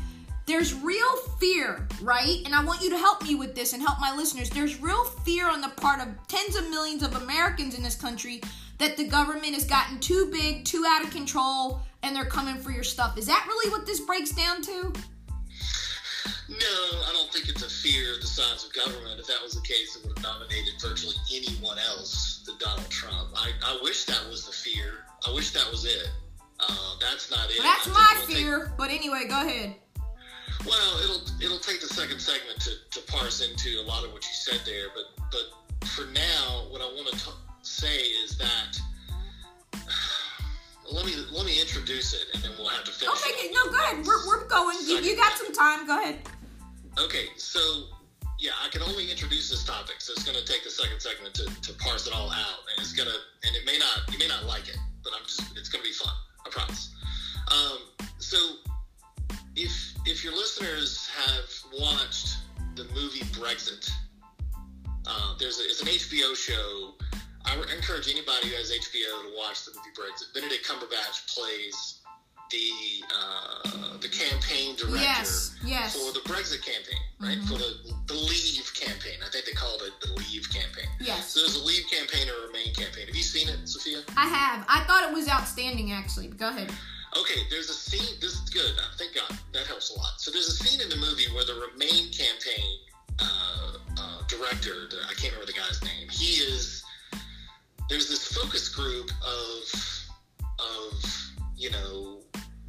there's 0.46 0.74
real 0.74 1.16
fear, 1.40 1.86
right? 2.00 2.42
And 2.44 2.54
I 2.54 2.62
want 2.64 2.82
you 2.82 2.90
to 2.90 2.98
help 2.98 3.22
me 3.22 3.34
with 3.34 3.54
this 3.54 3.72
and 3.72 3.82
help 3.82 4.00
my 4.00 4.14
listeners. 4.14 4.50
There's 4.50 4.80
real 4.80 5.04
fear 5.24 5.48
on 5.48 5.60
the 5.60 5.68
part 5.68 6.00
of 6.00 6.08
tens 6.28 6.56
of 6.56 6.68
millions 6.68 7.02
of 7.02 7.16
Americans 7.16 7.74
in 7.74 7.82
this 7.82 7.96
country 7.96 8.40
that 8.78 8.96
the 8.96 9.06
government 9.06 9.54
has 9.54 9.64
gotten 9.64 9.98
too 10.00 10.28
big, 10.32 10.64
too 10.64 10.84
out 10.86 11.04
of 11.04 11.10
control, 11.10 11.80
and 12.02 12.14
they're 12.14 12.24
coming 12.24 12.56
for 12.56 12.70
your 12.70 12.84
stuff. 12.84 13.16
Is 13.18 13.26
that 13.26 13.44
really 13.46 13.70
what 13.70 13.86
this 13.86 14.00
breaks 14.00 14.32
down 14.32 14.62
to? 14.62 14.92
No, 16.48 16.56
I 17.08 17.10
don't 17.12 17.32
think 17.32 17.48
it's 17.48 17.62
a 17.62 17.70
fear 17.70 18.14
of 18.14 18.20
the 18.20 18.26
size 18.26 18.64
of 18.64 18.72
government. 18.72 19.18
If 19.18 19.26
that 19.28 19.42
was 19.42 19.54
the 19.54 19.62
case, 19.62 19.96
it 19.96 20.06
would 20.06 20.18
have 20.18 20.24
nominated 20.24 20.74
virtually 20.80 21.16
anyone 21.32 21.78
else 21.78 22.42
than 22.44 22.56
Donald 22.58 22.90
Trump. 22.90 23.30
I, 23.34 23.52
I 23.64 23.78
wish 23.82 24.04
that 24.04 24.22
was 24.28 24.44
the 24.46 24.52
fear. 24.52 25.04
I 25.26 25.32
wish 25.32 25.52
that 25.52 25.68
was 25.70 25.84
it. 25.84 26.10
Uh, 26.60 26.94
that's 27.00 27.30
not 27.30 27.50
it. 27.50 27.58
Well, 27.58 27.72
that's 27.72 27.88
my 27.88 28.24
fear. 28.26 28.66
Take, 28.66 28.76
but 28.76 28.90
anyway, 28.90 29.24
go 29.28 29.40
ahead. 29.46 29.74
Well, 30.66 30.98
it'll 31.02 31.22
it'll 31.42 31.58
take 31.58 31.80
the 31.80 31.88
second 31.88 32.20
segment 32.20 32.60
to, 32.60 32.70
to 32.90 33.12
parse 33.12 33.40
into 33.40 33.80
a 33.80 33.84
lot 33.84 34.04
of 34.04 34.12
what 34.12 34.22
you 34.22 34.32
said 34.32 34.60
there. 34.64 34.88
But 34.94 35.30
but 35.32 35.88
for 35.88 36.04
now, 36.12 36.66
what 36.70 36.80
I 36.80 36.84
want 36.84 37.08
to 37.08 37.16
t- 37.16 37.32
say 37.62 37.96
is 37.96 38.38
that 38.38 38.78
let 40.90 41.06
me 41.06 41.12
let 41.32 41.46
me 41.46 41.60
introduce 41.60 42.14
it, 42.14 42.26
and 42.34 42.42
then 42.42 42.50
we'll 42.58 42.68
have 42.68 42.84
to 42.84 42.90
finish. 42.90 43.14
Okay, 43.14 43.50
no, 43.52 43.70
go 43.70 43.78
ahead. 43.78 44.04
We're, 44.04 44.26
we're 44.26 44.46
going. 44.48 44.78
You, 44.86 44.98
you 45.00 45.16
got 45.16 45.32
some 45.38 45.52
time. 45.52 45.86
Go 45.86 46.00
ahead. 46.00 46.18
Okay, 46.98 47.26
so 47.36 47.60
yeah, 48.38 48.50
I 48.64 48.68
can 48.68 48.82
only 48.82 49.10
introduce 49.10 49.48
this 49.48 49.64
topic, 49.64 49.96
so 50.00 50.12
it's 50.12 50.24
going 50.24 50.36
to 50.36 50.44
take 50.44 50.64
the 50.64 50.70
second 50.70 51.00
segment 51.00 51.34
to, 51.34 51.44
to 51.44 51.72
parse 51.78 52.06
it 52.06 52.12
all 52.12 52.30
out, 52.30 52.58
and 52.70 52.82
it's 52.82 52.92
gonna 52.92 53.14
and 53.44 53.54
it 53.54 53.64
may 53.64 53.78
not 53.78 54.12
you 54.12 54.18
may 54.18 54.28
not 54.28 54.44
like 54.46 54.68
it, 54.68 54.76
but 55.04 55.12
I'm 55.16 55.24
just 55.24 55.56
it's 55.56 55.68
going 55.68 55.82
to 55.82 55.88
be 55.88 55.94
fun. 55.94 56.12
I 56.44 56.50
promise. 56.50 56.92
Um, 57.50 57.78
so 58.18 58.36
if 59.56 59.94
if 60.06 60.24
your 60.24 60.32
listeners 60.32 61.08
have 61.26 61.48
watched 61.78 62.38
the 62.74 62.84
movie 62.94 63.24
Brexit, 63.30 63.90
uh, 65.06 65.34
there's 65.38 65.60
a, 65.60 65.62
it's 65.62 65.80
an 65.80 65.88
HBO 65.88 66.34
show 66.34 66.94
I 67.52 67.74
encourage 67.76 68.08
anybody 68.08 68.48
who 68.48 68.56
has 68.56 68.72
HBO 68.72 69.28
to 69.28 69.36
watch 69.36 69.64
the 69.64 69.72
movie 69.76 69.92
Brexit. 69.92 70.32
Benedict 70.32 70.64
Cumberbatch 70.64 71.28
plays 71.36 72.00
the 72.50 73.04
uh, 73.12 73.98
the 74.00 74.08
campaign 74.08 74.76
director 74.76 75.00
yes, 75.00 75.56
yes. 75.64 75.92
for 75.92 76.12
the 76.12 76.20
Brexit 76.20 76.64
campaign, 76.64 77.00
right? 77.20 77.36
Mm-hmm. 77.36 77.52
For 77.52 77.58
the 77.58 77.92
the 78.08 78.14
Leave 78.14 78.72
campaign. 78.72 79.20
I 79.24 79.28
think 79.28 79.44
they 79.44 79.52
called 79.52 79.82
it 79.84 79.92
the 80.00 80.12
Leave 80.14 80.48
campaign. 80.48 80.88
Yes. 81.00 81.28
So 81.28 81.40
there's 81.40 81.56
a 81.56 81.64
Leave 81.64 81.84
campaign 81.90 82.28
or 82.28 82.44
a 82.44 82.46
Remain 82.48 82.72
campaign. 82.74 83.06
Have 83.06 83.16
you 83.16 83.22
seen 83.22 83.48
it, 83.48 83.68
Sophia? 83.68 84.00
I 84.16 84.26
have. 84.26 84.64
I 84.68 84.84
thought 84.84 85.08
it 85.08 85.14
was 85.14 85.28
outstanding, 85.28 85.92
actually. 85.92 86.28
Go 86.28 86.48
ahead. 86.48 86.72
Okay, 87.18 87.40
there's 87.50 87.68
a 87.68 87.74
scene. 87.74 88.16
This 88.20 88.32
is 88.32 88.48
good. 88.48 88.72
Thank 88.96 89.14
God. 89.14 89.36
That 89.52 89.66
helps 89.66 89.94
a 89.94 89.98
lot. 89.98 90.16
So 90.16 90.30
there's 90.30 90.48
a 90.48 90.56
scene 90.56 90.80
in 90.80 90.88
the 90.88 90.96
movie 90.96 91.28
where 91.34 91.44
the 91.44 91.68
Remain 91.72 92.10
campaign 92.12 92.80
uh, 93.20 93.76
uh, 93.98 94.22
director, 94.28 94.88
I 95.04 95.12
can't 95.14 95.32
remember 95.34 95.46
the 95.46 95.58
guy's 95.58 95.82
name. 95.84 96.08
He 96.08 96.40
is 96.40 96.81
there's 97.92 98.08
this 98.08 98.26
focus 98.26 98.70
group 98.70 99.10
of 99.20 100.08
of 100.58 101.30
you 101.54 101.70
know 101.70 102.20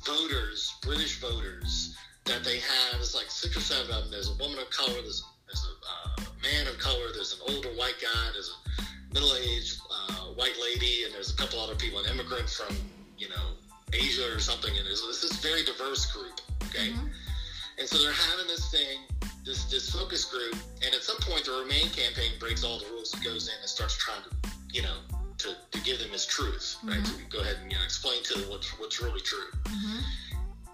voters, 0.03 0.75
British 0.81 1.21
voters 1.21 1.95
that 2.25 2.43
they 2.43 2.59
have. 2.59 2.99
It's 2.99 3.15
like 3.15 3.31
six 3.31 3.55
or 3.55 3.61
seven 3.61 3.95
of 3.95 4.03
them. 4.03 4.11
There's 4.11 4.29
a 4.29 4.33
woman 4.33 4.59
of 4.59 4.69
color. 4.69 4.91
There's 5.01 5.23
there's 5.47 5.65
a 5.65 6.19
uh, 6.19 6.25
man 6.43 6.67
of 6.67 6.77
color. 6.77 7.07
There's 7.13 7.39
an 7.39 7.55
older 7.55 7.69
white 7.69 7.95
guy. 8.01 8.25
There's 8.33 8.51
a 8.51 8.83
middle-aged 9.13 9.79
uh, 9.89 10.35
white 10.35 10.57
lady, 10.61 11.05
and 11.05 11.13
there's 11.13 11.31
a 11.31 11.37
couple 11.37 11.57
other 11.61 11.75
people, 11.75 11.99
an 11.99 12.11
immigrant 12.11 12.49
from 12.49 12.75
you 13.17 13.29
know 13.29 13.55
Asia 13.93 14.27
or 14.35 14.39
something. 14.39 14.75
And 14.77 14.85
this 14.85 15.23
is 15.23 15.31
very 15.39 15.63
diverse 15.63 16.11
group. 16.11 16.41
Okay, 16.67 16.91
mm-hmm. 16.91 17.07
and 17.79 17.87
so 17.87 17.97
they're 17.97 18.11
having 18.11 18.47
this 18.47 18.69
thing. 18.69 18.99
This, 19.45 19.65
this 19.65 19.89
focus 19.89 20.23
group, 20.23 20.55
and 20.85 20.95
at 20.95 21.03
some 21.03 21.17
point, 21.17 21.43
the 21.43 21.51
Remain 21.51 21.89
campaign 21.89 22.31
breaks 22.39 22.63
all 22.63 22.79
the 22.79 22.85
rules 22.85 23.13
and 23.13 23.21
goes 23.25 23.49
in 23.49 23.55
and 23.59 23.67
starts 23.67 23.97
trying 23.97 24.23
to 24.23 24.52
you 24.73 24.81
know, 24.81 24.97
to, 25.37 25.55
to 25.71 25.79
give 25.83 25.99
them 25.99 26.09
his 26.09 26.25
truth, 26.25 26.77
right? 26.83 26.97
Mm-hmm. 26.97 27.29
To 27.29 27.37
go 27.37 27.39
ahead 27.41 27.57
and 27.61 27.71
you 27.71 27.77
know, 27.77 27.83
explain 27.83 28.23
to 28.23 28.39
them 28.39 28.49
what's, 28.49 28.67
what's 28.79 29.01
really 29.01 29.21
true. 29.21 29.49
Mm-hmm. 29.63 29.99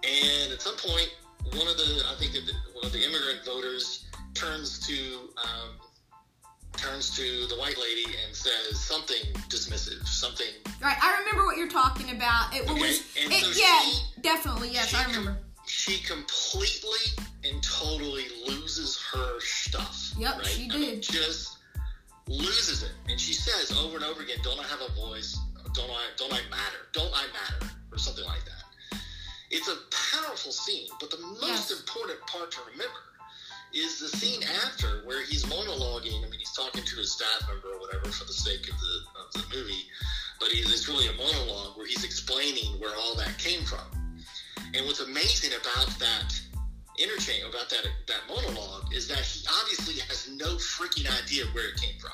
And 0.04 0.54
at 0.54 0.62
some 0.62 0.76
point, 0.78 1.14
one 1.54 1.68
of 1.68 1.78
the, 1.78 2.04
I 2.10 2.16
think 2.18 2.34
that 2.34 2.46
the, 2.46 2.54
one 2.74 2.86
of 2.86 2.94
the 2.94 3.04
immigrant 3.04 3.46
voters 3.46 4.06
turns 4.34 4.80
to, 4.88 4.94
um, 5.38 5.76
turns 6.78 7.16
to 7.18 7.46
the 7.48 7.56
white 7.60 7.78
lady 7.78 8.06
and 8.26 8.34
says 8.34 8.80
something 8.80 9.34
dismissive, 9.50 10.08
something. 10.08 10.48
Right, 10.82 10.98
I 11.02 11.20
remember 11.20 11.46
what 11.46 11.58
you're 11.58 11.68
talking 11.68 12.16
about. 12.16 12.56
It 12.56 12.70
okay. 12.70 12.74
was, 12.74 13.04
it, 13.16 13.32
so 13.32 13.62
yeah, 13.62 13.80
she, 13.82 14.22
definitely, 14.22 14.70
yes, 14.72 14.94
I 14.94 15.04
remember. 15.06 15.32
Com- 15.32 15.40
she 15.66 16.02
completely 16.04 17.26
and 17.44 17.62
totally 17.62 18.26
loses 18.48 18.98
her 19.14 19.40
stuff. 19.40 20.14
Yep, 20.18 20.38
right? 20.38 20.46
she 20.46 20.68
did. 20.68 20.76
I 20.76 20.80
mean, 20.80 21.02
just 21.02 21.59
loses 22.30 22.84
it, 22.84 22.92
and 23.10 23.20
she 23.20 23.34
says 23.34 23.72
over 23.78 23.96
and 23.98 24.06
over 24.06 24.22
again, 24.22 24.38
"Don't 24.44 24.60
I 24.60 24.64
have 24.64 24.82
a 24.82 24.92
voice? 24.94 25.38
Don't 25.74 25.90
I? 25.90 26.04
Don't 26.18 26.32
I 26.32 26.42
matter? 26.50 26.88
Don't 26.94 27.12
I 27.14 27.26
matter?" 27.34 27.74
Or 27.92 27.98
something 27.98 28.26
like 28.26 28.46
that. 28.46 29.00
It's 29.52 29.68
a 29.68 29.78
powerful 30.14 30.52
scene. 30.52 30.90
But 31.00 31.10
the 31.10 31.18
most 31.18 31.70
Yes. 31.70 31.72
important 31.72 32.22
part 32.28 32.52
to 32.52 32.62
remember 32.72 33.02
is 33.74 34.00
the 34.00 34.10
scene 34.10 34.44
after 34.44 35.02
where 35.06 35.24
he's 35.26 35.44
monologuing. 35.46 36.24
I 36.24 36.30
mean, 36.30 36.40
he's 36.40 36.54
talking 36.54 36.84
to 36.84 36.96
his 36.98 37.12
staff 37.12 37.48
member 37.48 37.68
or 37.70 37.80
whatever 37.80 38.12
for 38.12 38.26
the 38.26 38.34
sake 38.34 38.68
of 38.70 38.80
the 38.80 38.96
of 39.20 39.34
the 39.34 39.56
movie, 39.56 39.90
but 40.40 40.52
he's, 40.52 40.72
it's 40.72 40.88
really 40.88 41.08
a 41.08 41.14
monologue 41.14 41.78
where 41.78 41.86
he's 41.88 42.04
explaining 42.04 42.80
where 42.80 42.96
all 42.96 43.16
that 43.16 43.38
came 43.38 43.64
from. 43.66 43.86
And 44.74 44.86
what's 44.86 45.00
amazing 45.00 45.52
about 45.54 45.88
that 46.00 46.40
interchange, 47.00 47.44
about 47.48 47.70
that 47.70 47.88
that 48.08 48.22
monologue, 48.28 48.94
is 48.94 49.08
that 49.08 49.20
he 49.20 49.46
obviously 49.62 49.96
has 50.08 50.30
no 50.36 50.56
freaking 50.56 51.08
idea 51.24 51.46
where 51.54 51.70
it 51.70 51.80
came 51.80 51.98
from. 52.00 52.12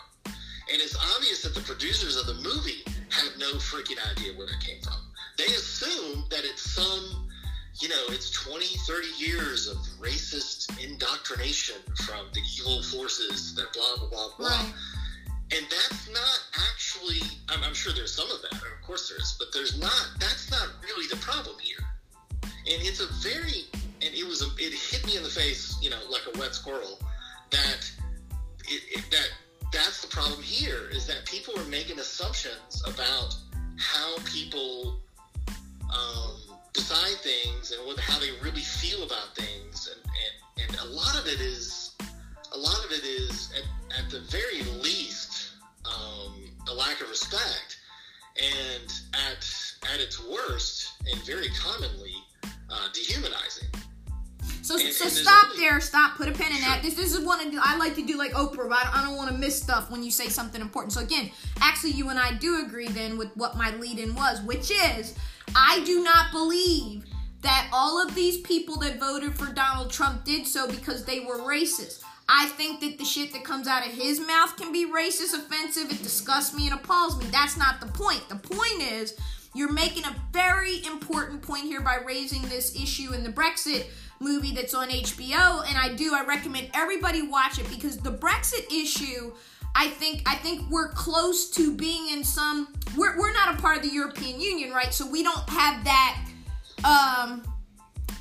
And 0.71 0.81
it's 0.81 0.95
obvious 1.15 1.43
that 1.43 1.53
the 1.53 1.61
producers 1.61 2.17
of 2.17 2.25
the 2.25 2.35
movie 2.35 2.83
have 3.11 3.37
no 3.37 3.53
freaking 3.55 3.99
idea 4.11 4.33
where 4.33 4.47
it 4.47 4.59
came 4.65 4.81
from. 4.81 4.97
They 5.37 5.45
assume 5.45 6.25
that 6.29 6.43
it's 6.43 6.61
some, 6.61 7.27
you 7.81 7.89
know, 7.89 8.03
it's 8.09 8.31
20, 8.31 8.65
30 8.65 9.07
years 9.17 9.67
of 9.67 9.77
racist 9.99 10.71
indoctrination 10.83 11.75
from 12.05 12.25
the 12.33 12.41
evil 12.57 12.81
forces 12.81 13.53
that 13.55 13.73
blah, 13.73 13.97
blah, 13.97 14.09
blah, 14.09 14.29
blah. 14.37 14.47
Right. 14.47 14.73
And 15.51 15.65
that's 15.69 16.09
not 16.09 16.39
actually, 16.71 17.21
I'm, 17.49 17.63
I'm 17.63 17.75
sure 17.75 17.93
there's 17.93 18.15
some 18.15 18.29
of 18.31 18.41
that, 18.41 18.53
of 18.53 18.81
course 18.81 19.09
there 19.09 19.19
is, 19.19 19.35
but 19.37 19.49
there's 19.53 19.79
not, 19.79 20.09
that's 20.19 20.49
not 20.49 20.67
really 20.83 21.07
the 21.07 21.17
problem 21.17 21.55
here. 21.61 21.85
And 22.41 22.81
it's 22.81 22.99
a 22.99 23.07
very, 23.21 23.65
and 24.05 24.13
it 24.15 24.25
was, 24.25 24.41
a, 24.41 24.47
it 24.57 24.73
hit 24.73 25.05
me 25.05 25.17
in 25.17 25.23
the 25.23 25.29
face, 25.29 25.77
you 25.81 25.89
know, 25.89 25.99
like 26.09 26.21
a 26.33 26.39
wet 26.39 26.53
squirrel, 26.53 26.99
that, 27.51 27.91
it, 28.65 28.83
it, 28.97 29.05
that, 29.11 29.29
that's 29.73 30.01
the 30.01 30.07
problem 30.07 30.41
here, 30.41 30.89
is 30.91 31.05
that 31.07 31.25
people 31.25 31.57
are 31.59 31.65
making 31.65 31.99
assumptions 31.99 32.83
about 32.85 33.35
how 33.77 34.15
people 34.25 35.01
um, 35.83 36.35
decide 36.73 37.17
things 37.17 37.71
and 37.71 37.85
what, 37.85 37.99
how 37.99 38.19
they 38.19 38.31
really 38.41 38.61
feel 38.61 39.03
about 39.03 39.35
things. 39.35 39.89
And, 39.91 40.01
and, 40.59 40.69
and 40.69 40.79
a 40.81 40.93
lot 40.93 41.19
of 41.19 41.27
it 41.27 41.41
is, 41.41 41.95
a 42.53 42.57
lot 42.57 42.85
of 42.85 42.91
it 42.91 43.03
is 43.03 43.51
at, 43.57 43.99
at 43.99 44.09
the 44.11 44.21
very 44.29 44.61
least 44.81 45.51
um, 45.85 46.33
a 46.69 46.73
lack 46.73 47.01
of 47.01 47.09
respect, 47.09 47.79
and 48.41 48.93
at 49.29 49.45
at 49.93 49.99
its 49.99 50.19
worst, 50.27 50.93
and 51.09 51.21
very 51.25 51.49
commonly 51.49 52.15
uh, 52.43 52.87
dehumanizing. 52.93 53.69
So, 54.65 54.79
And- 54.79 54.91
so 54.93 55.05
and 55.05 55.13
stop 55.13 55.45
only- 55.51 55.57
there. 55.57 55.79
Stop. 55.79 56.15
Put 56.17 56.27
a 56.27 56.31
pin 56.31 56.47
in 56.47 56.53
Sure. 56.57 56.65
that. 56.69 56.81
This, 56.81 56.95
this 56.95 57.13
is 57.13 57.19
one 57.19 57.39
of 57.39 57.53
I 57.61 57.75
like 57.77 57.95
to 57.95 58.01
do 58.01 58.17
like 58.17 58.33
Oprah, 58.33 58.67
but 58.67 58.77
I 58.79 58.83
don't, 58.83 58.95
I 58.95 59.03
don't 59.05 59.15
want 59.15 59.29
to 59.29 59.37
miss 59.37 59.61
stuff 59.61 59.91
when 59.91 60.01
you 60.01 60.09
say 60.09 60.27
something 60.29 60.59
important. 60.59 60.91
So 60.93 61.01
again, 61.01 61.29
actually, 61.61 61.91
you 61.91 62.09
and 62.09 62.17
I 62.19 62.33
do 62.33 62.65
agree 62.65 62.87
then 62.87 63.17
with 63.17 63.29
what 63.35 63.55
my 63.57 63.75
lead-in 63.75 64.15
was, 64.15 64.41
which 64.41 64.71
is 64.71 65.13
I 65.55 65.81
do 65.85 66.03
not 66.03 66.31
believe 66.31 67.05
that 67.43 67.69
all 67.71 68.01
of 68.01 68.15
these 68.15 68.37
people 68.41 68.77
that 68.79 68.99
voted 68.99 69.35
for 69.37 69.53
Donald 69.53 69.91
Trump 69.91 70.25
did 70.25 70.47
so 70.47 70.67
because 70.67 71.05
they 71.05 71.19
were 71.19 71.37
racist. 71.37 72.01
I 72.27 72.47
think 72.47 72.79
that 72.81 72.97
the 72.97 73.05
shit 73.05 73.33
that 73.33 73.43
comes 73.43 73.67
out 73.67 73.85
of 73.85 73.93
his 73.93 74.19
mouth 74.19 74.57
can 74.57 74.71
be 74.71 74.87
racist, 74.87 75.35
offensive. 75.35 75.91
It 75.91 76.01
disgusts 76.01 76.55
me 76.55 76.67
and 76.67 76.73
appalls 76.79 77.19
me. 77.19 77.25
That's 77.31 77.55
not 77.55 77.79
the 77.81 77.85
point. 77.85 78.27
The 78.29 78.37
point 78.37 78.81
is 78.81 79.13
you're 79.53 79.71
making 79.71 80.05
a 80.05 80.15
very 80.33 80.83
important 80.87 81.43
point 81.43 81.65
here 81.65 81.81
by 81.81 81.97
raising 82.03 82.41
this 82.49 82.75
issue 82.75 83.13
in 83.13 83.23
the 83.23 83.29
Brexit 83.31 83.85
movie 84.19 84.53
that's 84.53 84.73
on 84.73 84.89
HBO, 84.89 85.67
and 85.67 85.77
I 85.77 85.93
do. 85.95 86.13
I 86.13 86.25
recommend 86.25 86.69
everybody 86.73 87.27
watch 87.27 87.59
it 87.59 87.69
because 87.69 87.97
the 87.97 88.11
Brexit 88.11 88.71
issue. 88.71 89.33
I 89.77 89.89
think 89.89 90.21
I 90.25 90.35
think 90.35 90.69
we're 90.69 90.89
close 90.89 91.49
to 91.51 91.75
being 91.75 92.09
in 92.09 92.23
some. 92.23 92.73
We're 92.95 93.17
we're 93.17 93.33
not 93.33 93.57
a 93.57 93.61
part 93.61 93.77
of 93.77 93.83
the 93.83 93.89
European 93.89 94.39
Union, 94.39 94.71
right? 94.71 94.93
So 94.93 95.09
we 95.09 95.21
don't 95.21 95.49
have 95.49 95.83
that. 95.83 96.25
Um, 96.77 97.43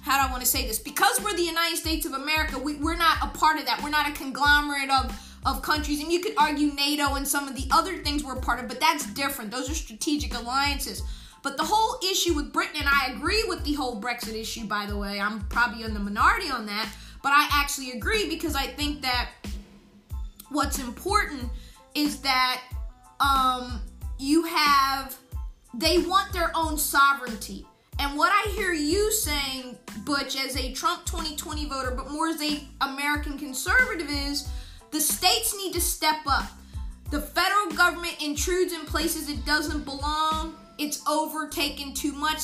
how 0.03 0.21
do 0.21 0.29
I 0.29 0.31
want 0.31 0.43
to 0.43 0.49
say 0.49 0.67
this? 0.67 0.79
Because 0.79 1.21
we're 1.23 1.35
the 1.35 1.43
United 1.43 1.77
States 1.77 2.05
of 2.05 2.13
America, 2.13 2.59
we, 2.59 2.75
we're 2.75 2.97
not 2.97 3.19
a 3.23 3.29
part 3.29 3.59
of 3.59 3.67
that. 3.67 3.83
We're 3.83 3.91
not 3.91 4.09
a 4.09 4.13
conglomerate 4.13 4.91
of 4.91 5.19
of 5.47 5.61
countries, 5.63 6.03
and 6.03 6.11
you 6.11 6.21
could 6.21 6.35
argue 6.39 6.73
NATO 6.73 7.15
and 7.15 7.29
some 7.29 7.49
of 7.49 7.55
the 7.55 7.67
other 7.71 7.99
things 7.99 8.25
we're 8.25 8.37
part 8.37 8.61
of, 8.61 8.69
but 8.69 8.81
that's 8.81 9.07
different. 9.13 9.51
Those 9.51 9.71
are 9.71 9.75
strategic 9.75 10.35
alliances. 10.35 11.03
But 11.45 11.59
the 11.59 11.63
whole 11.63 12.01
issue 12.11 12.33
with 12.35 12.55
Britain, 12.55 12.77
and 12.81 12.89
I 12.89 13.13
agree 13.15 13.45
with 13.47 13.65
the 13.65 13.75
whole 13.75 14.01
Brexit 14.01 14.35
issue, 14.35 14.65
by 14.67 14.87
the 14.87 14.97
way, 14.97 15.21
I'm 15.21 15.43
probably 15.43 15.85
in 15.85 15.93
the 15.93 16.01
minority 16.01 16.51
on 16.51 16.65
that, 16.67 16.89
but 17.23 17.33
I 17.33 17.47
actually 17.53 17.93
agree 17.93 18.31
because 18.31 18.57
I 18.57 18.67
think 18.67 19.03
that 19.03 19.29
what's 20.49 20.79
important 20.79 21.43
is 21.95 22.23
that 22.23 22.63
um, 23.21 23.83
you 24.19 24.45
have 24.45 25.17
they 25.75 25.99
want 25.99 26.33
their 26.33 26.51
own 26.55 26.79
sovereignty. 26.79 27.67
And 27.99 28.17
what 28.17 28.33
I 28.33 28.51
hear 28.53 28.73
you 28.73 29.13
saying, 29.13 29.77
Butch, 30.05 30.37
as 30.37 30.57
a 30.57 30.73
Trump 30.73 31.05
2020 31.05 31.67
voter, 31.67 31.91
but 31.91 32.11
more 32.11 32.29
as 32.29 32.41
a 32.41 32.67
American 32.81 33.39
conservative, 33.39 34.09
is 34.09 34.49
the 34.93 35.01
states 35.01 35.55
need 35.59 35.75
to 35.75 35.81
step 35.81 36.21
up. 36.27 36.47
The 37.11 37.21
federal 37.21 37.77
government 37.77 38.17
intrudes 38.23 38.73
in 38.73 38.87
places 38.87 39.29
it 39.29 39.45
doesn't 39.45 39.85
belong. 39.85 40.55
It's 40.79 41.03
overtaken 41.09 41.95
too 41.95 42.13
much. 42.13 42.43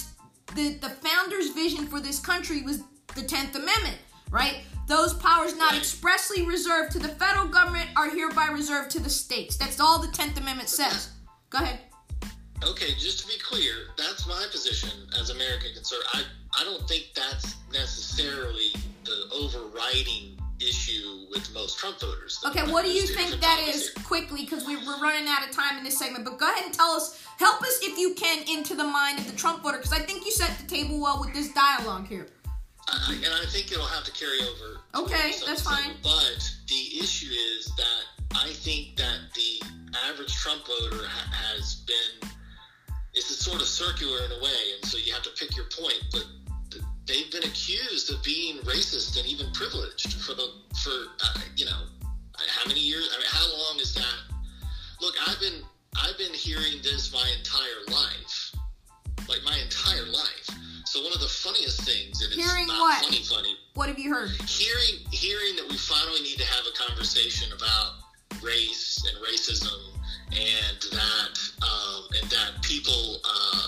The 0.54 0.74
the 0.74 0.90
founders' 0.90 1.50
vision 1.50 1.86
for 1.86 2.00
this 2.00 2.18
country 2.18 2.62
was 2.62 2.82
the 3.14 3.22
10th 3.22 3.54
Amendment, 3.54 3.98
right? 4.30 4.62
Those 4.86 5.14
powers 5.14 5.56
not 5.56 5.76
expressly 5.76 6.44
reserved 6.44 6.92
to 6.92 6.98
the 6.98 7.08
federal 7.08 7.46
government 7.46 7.88
are 7.96 8.10
hereby 8.10 8.46
reserved 8.46 8.90
to 8.92 9.00
the 9.00 9.10
states. 9.10 9.56
That's 9.56 9.78
all 9.78 10.00
the 10.00 10.08
10th 10.08 10.38
Amendment 10.38 10.68
says. 10.68 11.10
Go 11.48 11.58
ahead. 11.58 11.80
Okay, 12.64 12.92
just 12.98 13.20
to 13.20 13.26
be 13.28 13.38
clear, 13.38 13.72
that's 13.96 14.26
my 14.26 14.46
position 14.50 14.90
as 15.18 15.30
American 15.30 15.72
conservative. 15.74 16.10
I, 16.12 16.22
I 16.60 16.64
don't 16.64 16.86
think 16.88 17.10
that's 17.14 17.54
necessarily 17.72 18.72
the 19.04 19.28
overriding 19.32 20.39
issue 20.60 21.26
with 21.30 21.52
most 21.54 21.78
Trump 21.78 22.00
voters. 22.00 22.40
Okay, 22.46 22.70
what 22.70 22.84
do 22.84 22.90
you 22.90 23.06
think 23.06 23.40
that 23.40 23.64
is 23.68 23.88
here. 23.88 24.04
quickly 24.04 24.42
because 24.42 24.66
we, 24.66 24.76
we're 24.76 25.00
running 25.00 25.28
out 25.28 25.46
of 25.46 25.54
time 25.54 25.78
in 25.78 25.84
this 25.84 25.98
segment. 25.98 26.24
But 26.24 26.38
go 26.38 26.50
ahead 26.50 26.64
and 26.64 26.74
tell 26.74 26.90
us, 26.90 27.22
help 27.38 27.62
us 27.62 27.80
if 27.82 27.98
you 27.98 28.14
can 28.14 28.44
into 28.48 28.74
the 28.74 28.84
mind 28.84 29.18
of 29.18 29.30
the 29.30 29.36
Trump 29.36 29.62
voter 29.62 29.78
because 29.78 29.92
I 29.92 30.00
think 30.00 30.24
you 30.24 30.32
set 30.32 30.56
the 30.58 30.66
table 30.66 31.00
well 31.00 31.20
with 31.20 31.32
this 31.34 31.52
dialogue 31.52 32.06
here. 32.06 32.26
I, 32.88 33.14
and 33.14 33.34
I 33.34 33.46
think 33.46 33.70
it'll 33.70 33.84
have 33.86 34.04
to 34.04 34.12
carry 34.12 34.40
over. 34.40 34.80
Okay, 35.04 35.32
that's 35.46 35.62
fine. 35.62 35.92
But 36.02 36.50
the 36.68 36.98
issue 36.98 37.30
is 37.30 37.66
that 37.76 38.04
I 38.34 38.48
think 38.48 38.96
that 38.96 39.18
the 39.34 39.66
average 40.08 40.34
Trump 40.34 40.66
voter 40.66 41.06
ha- 41.06 41.32
has 41.32 41.84
been 41.86 42.30
it's 43.14 43.44
sort 43.44 43.60
of 43.60 43.66
circular 43.66 44.18
in 44.24 44.32
a 44.32 44.42
way, 44.42 44.60
and 44.76 44.88
so 44.88 44.96
you 44.98 45.12
have 45.12 45.22
to 45.22 45.30
pick 45.30 45.56
your 45.56 45.66
point. 45.66 46.00
But 46.12 46.26
they've 47.10 47.30
been 47.32 47.44
accused 47.44 48.12
of 48.12 48.22
being 48.22 48.58
racist 48.58 49.18
and 49.18 49.26
even 49.26 49.50
privileged 49.52 50.14
for 50.14 50.34
the 50.34 50.46
for 50.82 50.90
uh, 51.24 51.40
you 51.56 51.64
know 51.64 51.82
how 52.38 52.66
many 52.68 52.80
years? 52.80 53.08
I 53.12 53.18
mean, 53.18 53.26
how 53.28 53.46
long 53.50 53.78
is 53.80 53.92
that? 53.94 54.18
Look, 55.00 55.14
I've 55.26 55.40
been 55.40 55.62
I've 55.96 56.16
been 56.18 56.32
hearing 56.32 56.80
this 56.82 57.12
my 57.12 57.26
entire 57.38 57.82
life, 57.94 58.52
like 59.28 59.40
my 59.44 59.58
entire 59.58 60.06
life. 60.06 60.46
So 60.86 61.02
one 61.02 61.12
of 61.12 61.20
the 61.20 61.28
funniest 61.28 61.82
things, 61.82 62.22
and 62.22 62.32
it's 62.32 62.42
Hearing 62.50 62.66
not 62.66 62.80
what? 62.80 63.04
funny, 63.04 63.22
funny, 63.22 63.54
What 63.74 63.88
have 63.88 63.98
you 63.98 64.10
heard? 64.12 64.30
hearing 64.48 64.98
hearing 65.10 65.54
that 65.56 65.66
we 65.68 65.76
finally 65.76 66.20
need 66.22 66.38
to 66.38 66.46
have 66.46 66.64
a 66.66 66.74
conversation 66.76 67.52
about 67.52 67.92
race 68.42 69.02
and 69.06 69.22
racism 69.22 69.78
and 70.32 70.78
that 70.92 71.34
um, 71.62 72.04
and 72.20 72.30
that 72.30 72.62
people 72.62 73.18
uh, 73.24 73.59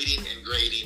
grading 0.00 0.26
and 0.34 0.44
grading 0.44 0.79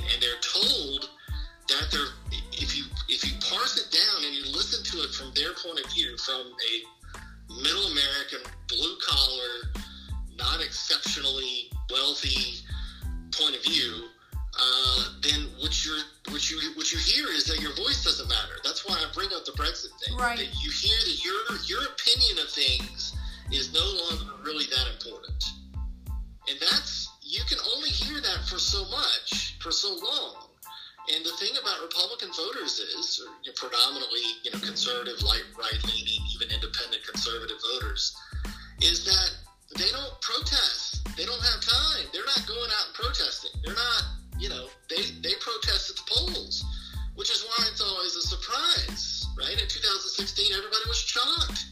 shocked 51.24 51.66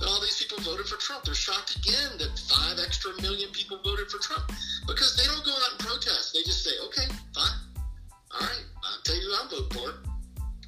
that 0.00 0.08
all 0.08 0.20
these 0.20 0.36
people 0.42 0.58
voted 0.62 0.86
for 0.86 0.96
Trump. 0.96 1.24
They're 1.24 1.34
shocked 1.34 1.76
again 1.76 2.18
that 2.18 2.38
five 2.48 2.78
extra 2.84 3.12
million 3.20 3.50
people 3.50 3.78
voted 3.84 4.10
for 4.10 4.18
Trump 4.18 4.50
because 4.86 5.16
they 5.16 5.24
don't 5.24 5.44
go 5.44 5.52
out 5.52 5.70
and 5.70 5.78
protest. 5.80 6.32
They 6.34 6.42
just 6.42 6.64
say, 6.64 6.70
okay, 6.86 7.06
fine. 7.34 7.58
All 8.34 8.40
right, 8.40 8.64
I'll 8.84 9.02
tell 9.04 9.16
you 9.16 9.22
who 9.22 9.34
I'm 9.42 9.48
voting 9.50 9.78
for. 9.78 10.08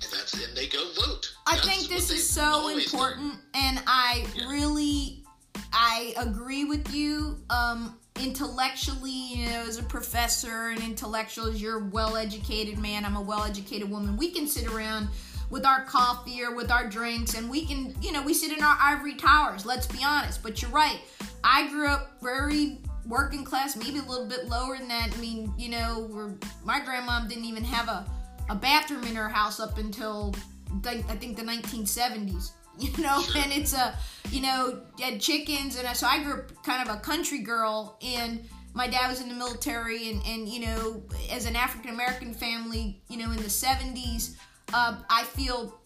And 0.03 0.12
that's 0.12 0.35
and 0.35 0.57
they 0.57 0.66
go 0.66 0.85
vote. 0.94 1.33
I 1.47 1.55
That's 1.57 1.66
think 1.66 1.88
this 1.88 2.11
is 2.11 2.29
so 2.29 2.68
important, 2.68 3.35
and 3.55 3.83
I 3.87 4.27
Yeah. 4.35 4.49
really, 4.49 5.25
I 5.73 6.14
agree 6.18 6.64
with 6.64 6.92
you. 6.94 7.38
Um, 7.49 7.99
intellectually, 8.20 9.11
you 9.11 9.47
know, 9.47 9.64
as 9.66 9.79
a 9.79 9.83
professor 9.83 10.68
and 10.68 10.81
intellectual, 10.83 11.47
as 11.47 11.61
you're 11.61 11.81
a 11.81 11.85
well-educated 11.87 12.79
man, 12.79 13.05
I'm 13.05 13.16
a 13.16 13.23
well-educated 13.23 13.90
woman. 13.90 14.16
We 14.16 14.31
can 14.31 14.47
sit 14.47 14.66
around 14.66 15.09
with 15.55 15.64
our 15.64 15.85
coffee 15.85 16.43
or 16.43 16.53
with 16.53 16.69
our 16.69 16.85
drinks, 16.88 17.35
and 17.35 17.49
we 17.49 17.64
can, 17.64 17.95
you 18.03 18.11
know, 18.11 18.21
we 18.21 18.35
sit 18.35 18.51
in 18.51 18.61
our 18.61 18.77
ivory 18.81 19.14
towers. 19.14 19.64
Let's 19.64 19.87
be 19.87 20.03
honest. 20.05 20.43
But 20.43 20.61
you're 20.61 20.71
right. 20.73 20.99
I 21.45 21.69
grew 21.69 21.87
up 21.87 22.21
very 22.21 22.79
working 23.07 23.45
class, 23.45 23.77
maybe 23.77 24.01
a 24.01 24.03
little 24.03 24.27
bit 24.27 24.49
lower 24.49 24.77
than 24.77 24.88
that. 24.88 25.14
I 25.17 25.21
mean, 25.21 25.55
you 25.57 25.69
know, 25.69 26.09
we're, 26.11 26.33
my 26.64 26.81
grandmom 26.81 27.29
didn't 27.29 27.45
even 27.45 27.62
have 27.62 27.88
a, 27.88 28.05
a 28.51 28.57
bathroom 28.57 29.05
in 29.05 29.14
her 29.14 29.29
house 29.29 29.61
up 29.61 29.79
until 29.79 30.35
like, 30.83 31.09
I 31.09 31.14
think 31.14 31.37
the 31.37 31.45
1970s. 31.45 32.51
You 32.77 32.90
know, 33.05 33.23
and 33.37 33.53
it's 33.53 33.73
a, 33.73 33.97
you 34.33 34.43
know, 34.43 34.81
had 35.01 35.21
chickens, 35.21 35.77
and 35.79 35.87
I, 35.87 35.93
so 35.93 36.09
I 36.09 36.25
grew 36.25 36.33
up 36.33 36.64
kind 36.64 36.83
of 36.83 36.93
a 36.93 36.99
country 36.99 37.38
girl, 37.38 37.97
and 38.05 38.49
my 38.73 38.88
dad 38.88 39.09
was 39.09 39.21
in 39.21 39.29
the 39.29 39.35
military, 39.37 40.11
and 40.11 40.21
and 40.27 40.49
you 40.49 40.67
know, 40.67 41.05
as 41.31 41.47
an 41.47 41.55
African 41.55 41.90
American 41.90 42.35
family, 42.35 43.01
you 43.09 43.17
know, 43.17 43.31
in 43.31 43.37
the 43.37 43.45
70s, 43.45 44.35
uh, 44.72 44.96
I 45.11 45.24
feel, 45.24 45.81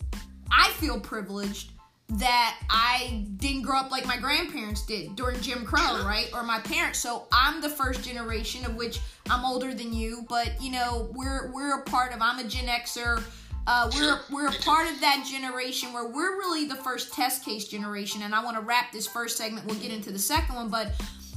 I 0.51 0.71
feel 0.73 1.01
privileged 1.01 1.73
that 2.11 2.59
I 2.71 3.27
didn't 3.37 3.63
grow 3.63 3.77
up 3.79 3.91
like 3.91 4.07
my 4.07 4.17
grandparents 4.17 4.87
did 4.87 5.15
during 5.15 5.41
Jim 5.41 5.65
Crow, 5.65 6.05
right? 6.07 6.31
Or 6.33 6.43
my 6.43 6.59
parents. 6.61 6.99
So 6.99 7.27
I'm 7.33 7.61
the 7.61 7.69
first 7.69 8.03
generation 8.03 8.65
of 8.65 8.77
which 8.77 9.01
I'm 9.29 9.45
older 9.45 9.75
than 9.75 9.93
you, 9.93 10.25
but 10.29 10.61
you 10.61 10.73
know, 10.73 11.11
we're 11.15 11.53
we're 11.53 11.81
a 11.81 11.83
part 11.83 12.15
of 12.15 12.23
I'm 12.23 12.39
a 12.39 12.49
Gen 12.49 12.67
Xer. 12.67 13.23
Uh, 13.67 13.91
we're 13.95 14.21
we're 14.31 14.49
a 14.49 14.59
part 14.61 14.91
of 14.91 14.99
that 15.03 15.27
generation 15.31 15.93
where 15.93 16.09
we're 16.09 16.39
really 16.39 16.67
the 16.67 16.77
first 16.77 17.13
test 17.13 17.45
case 17.45 17.69
generation, 17.69 18.23
and 18.23 18.35
I 18.35 18.43
want 18.43 18.57
to 18.57 18.63
wrap 18.63 18.91
this 18.91 19.07
first 19.07 19.37
segment. 19.37 19.67
We'll 19.67 19.77
get 19.77 19.93
into 19.93 20.11
the 20.11 20.19
second 20.19 20.55
one, 20.55 20.71
but 20.71 20.93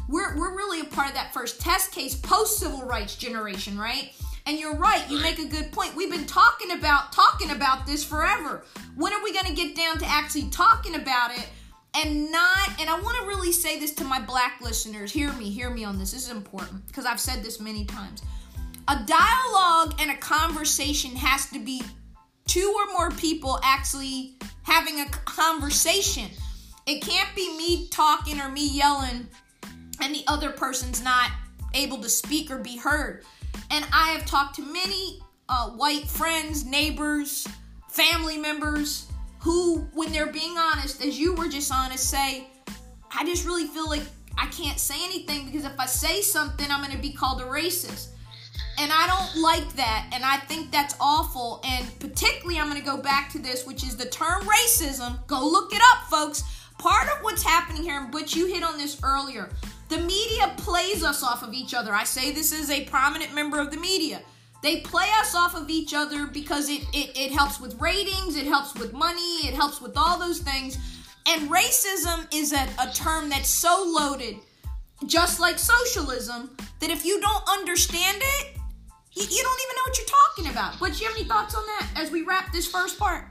we're 0.08 0.38
we're 0.38 0.56
really 0.56 0.80
a 0.80 0.86
part 0.86 1.10
of 1.10 1.15
that 1.15 1.34
first 1.34 1.60
test 1.60 1.91
case 1.91 2.15
post 2.15 2.60
civil 2.60 2.84
rights 2.84 3.17
generation, 3.17 3.77
right? 3.77 4.13
And 4.45 4.60
you're 4.60 4.75
right. 4.75 5.04
You 5.10 5.21
make 5.21 5.39
a 5.39 5.47
good 5.47 5.71
point. 5.71 5.95
We've 5.95 6.12
been 6.12 6.25
talking 6.25 6.71
about 6.71 7.12
talking 7.12 7.51
about 7.51 7.86
this 7.86 8.04
forever. 8.04 8.63
When 8.95 9.13
are 9.13 9.23
we 9.23 9.34
going 9.34 9.45
to 9.45 9.54
get 9.54 9.75
down 9.75 9.99
to 9.99 10.06
actually 10.06 10.49
talking 10.49 10.95
about 10.95 11.32
it? 11.32 11.47
And 11.93 12.32
not, 12.32 12.69
and 12.80 12.89
I 12.89 12.99
want 13.01 13.17
to 13.19 13.27
really 13.27 13.51
say 13.51 13.80
this 13.80 13.93
to 13.95 14.04
my 14.04 14.19
black 14.19 14.62
listeners. 14.62 15.12
Hear 15.12 15.32
me, 15.34 15.49
hear 15.49 15.69
me 15.69 15.84
on 15.84 15.99
this. 15.99 16.12
This 16.12 16.23
is 16.23 16.32
important 16.32 16.88
because 16.88 17.06
I've 17.06 17.19
said 17.19 17.43
this 17.43 17.60
many 17.60 17.86
times. 17.86 18.21
A 18.88 18.95
dialogue 19.06 19.95
and 19.99 20.10
a 20.10 20.17
conversation 20.17 21.15
has 21.15 21.47
to 21.51 21.60
be 21.60 21.84
two 22.47 22.73
or 22.75 22.93
more 22.93 23.12
people 23.12 23.60
actually 23.63 24.36
having 24.63 25.01
a 25.01 25.06
conversation. 25.25 26.30
It 26.88 27.01
can't 27.01 27.30
be 27.36 27.56
me 27.58 27.88
talking 27.89 28.39
or 28.39 28.49
me 28.49 28.67
yelling 28.69 29.27
and 30.01 30.15
the 30.15 30.23
other 30.27 30.49
person's 30.49 31.04
not 31.04 31.30
able 31.73 31.99
to 31.99 32.10
speak 32.10 32.51
or 32.51 32.58
be 32.58 32.77
heard. 32.77 33.23
And 33.69 33.85
I 33.93 34.09
have 34.11 34.25
talked 34.25 34.55
to 34.55 34.61
many 34.61 35.19
uh, 35.49 35.69
white 35.69 36.05
friends, 36.05 36.65
neighbors, 36.65 37.47
family 37.89 38.37
members 38.37 39.07
who, 39.39 39.79
when 39.93 40.11
they're 40.11 40.31
being 40.31 40.57
honest, 40.57 41.03
as 41.03 41.19
you 41.19 41.33
were 41.33 41.47
just 41.47 41.71
honest, 41.73 42.09
say, 42.09 42.47
I 43.13 43.25
just 43.25 43.45
really 43.45 43.65
feel 43.65 43.89
like 43.89 44.03
I 44.37 44.47
can't 44.47 44.79
say 44.79 45.03
anything 45.03 45.45
because 45.45 45.65
if 45.65 45.77
I 45.79 45.85
say 45.85 46.21
something, 46.21 46.65
I'm 46.69 46.83
going 46.83 46.95
to 46.95 47.01
be 47.01 47.11
called 47.11 47.41
a 47.41 47.45
racist. 47.45 48.09
And 48.79 48.91
I 48.91 49.05
don't 49.07 49.41
like 49.41 49.73
that. 49.73 50.09
And 50.13 50.23
I 50.23 50.37
think 50.37 50.71
that's 50.71 50.95
awful. 50.99 51.61
And 51.63 51.87
particularly, 51.99 52.59
I'm 52.59 52.69
going 52.69 52.79
to 52.79 52.85
go 52.85 52.97
back 52.97 53.29
to 53.31 53.39
this, 53.39 53.65
which 53.65 53.83
is 53.83 53.97
the 53.97 54.05
term 54.05 54.41
racism. 54.43 55.25
Go 55.27 55.45
look 55.45 55.73
it 55.73 55.81
up, 55.91 56.09
folks. 56.09 56.43
Part 56.77 57.07
of 57.09 57.21
what's 57.21 57.43
happening 57.43 57.83
here, 57.83 58.01
Butch, 58.11 58.35
you 58.35 58.47
hit 58.47 58.63
on 58.63 58.77
this 58.77 58.99
earlier. 59.03 59.49
The 59.91 59.97
media 59.97 60.54
plays 60.56 61.04
us 61.04 61.21
off 61.21 61.43
of 61.43 61.54
each 61.54 61.73
other. 61.73 61.93
I 61.93 62.06
say 62.06 62.32
this 62.32 62.54
as 62.54 62.69
a 62.69 62.86
prominent 62.86 63.36
member 63.36 63.60
of 63.60 63.71
the 63.71 63.77
media. 63.77 64.21
They 64.63 64.80
play 64.80 65.10
us 65.19 65.36
off 65.36 65.54
of 65.54 65.69
each 65.69 65.93
other 65.93 66.27
because 66.27 66.69
it, 66.69 66.84
it, 66.93 67.12
it 67.17 67.32
helps 67.34 67.60
with 67.60 67.77
ratings, 67.82 68.38
it 68.38 68.45
helps 68.45 68.73
with 68.73 68.93
money, 68.93 69.45
it 69.45 69.54
helps 69.54 69.82
with 69.82 69.97
all 69.97 70.17
those 70.17 70.39
things. 70.39 70.77
And 71.27 71.51
racism 71.51 72.25
is 72.34 72.54
a, 72.54 72.69
a 72.80 72.89
term 72.93 73.27
that's 73.27 73.49
so 73.49 73.84
loaded, 73.86 74.38
just 75.08 75.41
like 75.41 75.60
socialism, 75.60 76.56
that 76.80 76.89
if 76.89 77.04
you 77.04 77.19
don't 77.19 77.43
understand 77.49 78.21
it, 78.21 78.56
you, 79.12 79.23
you 79.23 79.43
don't 79.43 79.62
even 79.62 79.75
know 79.75 79.84
what 79.88 79.97
you're 79.97 80.08
talking 80.08 80.51
about. 80.51 80.80
But 80.80 81.01
you 81.01 81.08
have 81.08 81.17
any 81.17 81.25
thoughts 81.25 81.54
on 81.54 81.65
that 81.65 81.89
as 81.97 82.12
we 82.12 82.21
wrap 82.21 82.54
this 82.54 82.65
first 82.65 82.97
part? 82.97 83.25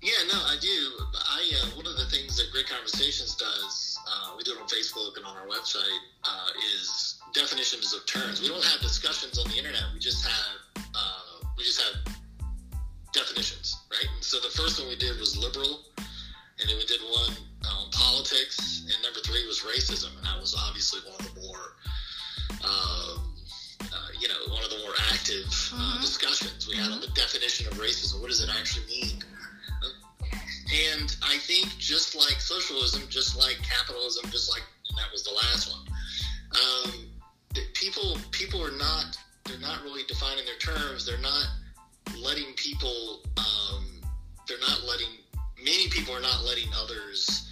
Yeah, 0.00 0.12
no, 0.28 0.38
I 0.46 0.56
do. 0.60 0.90
I 1.12 1.50
uh, 1.60 1.76
one 1.76 1.86
of 1.88 1.96
the 1.96 2.06
things 2.06 2.36
that 2.36 2.52
Great 2.52 2.68
Conversations 2.68 3.34
does, 3.34 3.91
uh, 4.12 4.34
we 4.36 4.44
do 4.44 4.52
it 4.52 4.60
on 4.60 4.68
Facebook 4.68 5.16
and 5.16 5.24
on 5.24 5.36
our 5.36 5.46
website, 5.46 6.00
uh, 6.24 6.48
is 6.76 7.18
definitions 7.32 7.94
of 7.94 8.04
terms. 8.06 8.40
We 8.42 8.48
don't 8.48 8.64
have 8.64 8.80
discussions 8.80 9.38
on 9.38 9.48
the 9.50 9.56
internet. 9.56 9.82
We 9.94 10.00
just 10.00 10.24
have 10.26 10.84
uh, 10.94 11.46
we 11.56 11.64
just 11.64 11.80
have 11.80 12.14
definitions, 13.12 13.76
right? 13.90 14.06
And 14.14 14.24
so 14.24 14.38
the 14.40 14.50
first 14.50 14.78
one 14.80 14.88
we 14.88 14.96
did 14.96 15.18
was 15.18 15.36
liberal, 15.36 15.80
and 15.96 16.68
then 16.68 16.76
we 16.76 16.84
did 16.86 17.00
one 17.00 17.32
on 17.70 17.90
politics, 17.90 18.82
and 18.84 19.02
number 19.02 19.20
three 19.20 19.46
was 19.46 19.60
racism, 19.60 20.16
and 20.18 20.26
that 20.26 20.38
was 20.40 20.54
obviously 20.58 21.00
one 21.10 21.18
of 21.20 21.34
the 21.34 21.40
more. 21.40 21.76
Um, 22.64 23.28
uh, 23.82 24.08
you 24.18 24.28
know, 24.28 24.54
one 24.54 24.62
of 24.62 24.70
the 24.70 24.78
more 24.78 24.94
active 25.12 25.46
uh, 25.74 25.98
Mhm. 25.98 26.00
discussions 26.00 26.66
we 26.68 26.76
had 26.76 26.92
on 26.92 27.00
the 27.00 27.08
definition 27.08 27.66
of 27.66 27.74
racism. 27.74 28.20
What 28.20 28.30
does 28.30 28.40
it 28.40 28.48
actually 28.50 28.86
mean? 28.86 29.24
And 30.72 31.14
I 31.22 31.36
think 31.38 31.76
just 31.78 32.16
like 32.16 32.40
socialism, 32.40 33.02
just 33.10 33.36
like 33.36 33.58
capitalism, 33.62 34.30
just 34.30 34.50
like 34.50 34.62
that 34.96 35.12
was 35.12 35.22
the 35.22 35.32
last 35.32 35.70
one. 35.70 35.86
Um, 36.52 36.92
people 37.74 38.16
people 38.30 38.64
are 38.64 38.76
not 38.76 39.18
they're 39.44 39.58
not 39.58 39.82
really 39.82 40.02
defining 40.08 40.44
their 40.44 40.56
terms. 40.56 41.04
They're 41.04 41.18
not 41.18 41.46
letting 42.18 42.54
people. 42.54 43.20
Um, 43.36 44.00
they're 44.48 44.60
not 44.60 44.82
letting 44.88 45.08
many 45.62 45.88
people 45.88 46.14
are 46.14 46.20
not 46.20 46.44
letting 46.44 46.68
others 46.74 47.48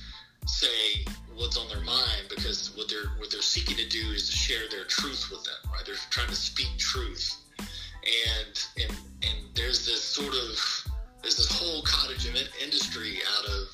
say 0.47 1.05
what's 1.35 1.57
on 1.57 1.69
their 1.69 1.81
mind 1.81 2.27
because 2.29 2.75
what 2.77 2.89
they're 2.89 3.11
what 3.19 3.31
they're 3.31 3.43
seeking 3.43 3.77
to 3.77 3.89
do 3.89 4.11
is 4.13 4.29
to 4.31 4.37
share 4.37 4.69
their 4.71 4.85
truth 4.85 5.29
with 5.31 5.45
them. 5.45 5.73
Right? 5.73 5.85
They're 5.85 5.95
trying 6.11 6.29
to 6.29 6.37
speak 6.37 6.77
truth, 6.79 7.37
and 7.59 8.67
and 8.83 8.97
and 9.23 9.39
there's 9.55 9.85
this 9.85 10.03
sort 10.03 10.35
of 10.35 10.80
there's 11.23 11.37
this 11.37 11.51
whole 11.51 11.83
cottage 11.83 12.27
in- 12.27 12.63
industry 12.63 13.19
out 13.39 13.47
of 13.47 13.69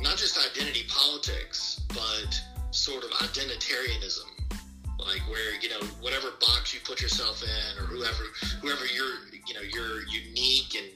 not 0.00 0.16
just 0.16 0.38
identity 0.38 0.84
politics, 0.88 1.80
but 1.88 2.40
sort 2.70 3.02
of 3.04 3.10
identitarianism, 3.10 4.28
like 4.98 5.20
where 5.28 5.54
you 5.60 5.68
know 5.68 5.80
whatever 6.00 6.28
box 6.40 6.72
you 6.72 6.80
put 6.84 7.02
yourself 7.02 7.42
in, 7.42 7.82
or 7.82 7.86
whoever 7.86 8.24
whoever 8.62 8.86
your 8.86 9.08
you 9.46 9.54
know 9.54 9.60
your 9.60 10.06
unique 10.06 10.76
and 10.76 10.90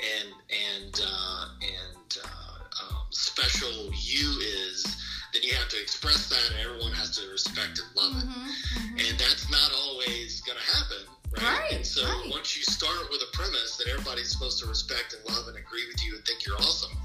and 0.00 0.34
and 0.74 1.00
uh, 1.06 1.46
and 1.62 2.18
uh, 2.24 2.84
um, 2.84 3.06
special 3.10 3.90
you 3.94 4.40
is, 4.40 4.84
then 5.32 5.42
you 5.42 5.54
have 5.54 5.68
to 5.68 5.80
express 5.80 6.28
that, 6.28 6.50
and 6.52 6.66
everyone 6.66 6.92
has 6.92 7.16
to 7.18 7.30
respect 7.30 7.78
and 7.78 7.96
love 7.96 8.22
it. 8.22 8.28
Mm-hmm. 8.28 8.98
and 8.98 9.18
that's 9.18 9.50
not 9.50 9.70
always 9.84 10.40
going 10.40 10.58
to 10.58 10.76
happen 10.76 11.17
right? 11.36 11.42
Right, 11.42 11.72
and 11.72 11.86
so 11.86 12.04
right. 12.04 12.30
once 12.30 12.56
you 12.56 12.62
start 12.62 13.10
with 13.10 13.20
a 13.22 13.36
premise 13.36 13.76
that 13.76 13.88
everybody's 13.88 14.30
supposed 14.30 14.58
to 14.60 14.66
respect 14.66 15.14
and 15.14 15.22
love 15.34 15.48
and 15.48 15.56
agree 15.56 15.86
with 15.86 16.04
you 16.04 16.16
and 16.16 16.24
think 16.24 16.46
you're 16.46 16.56
awesome 16.56 16.96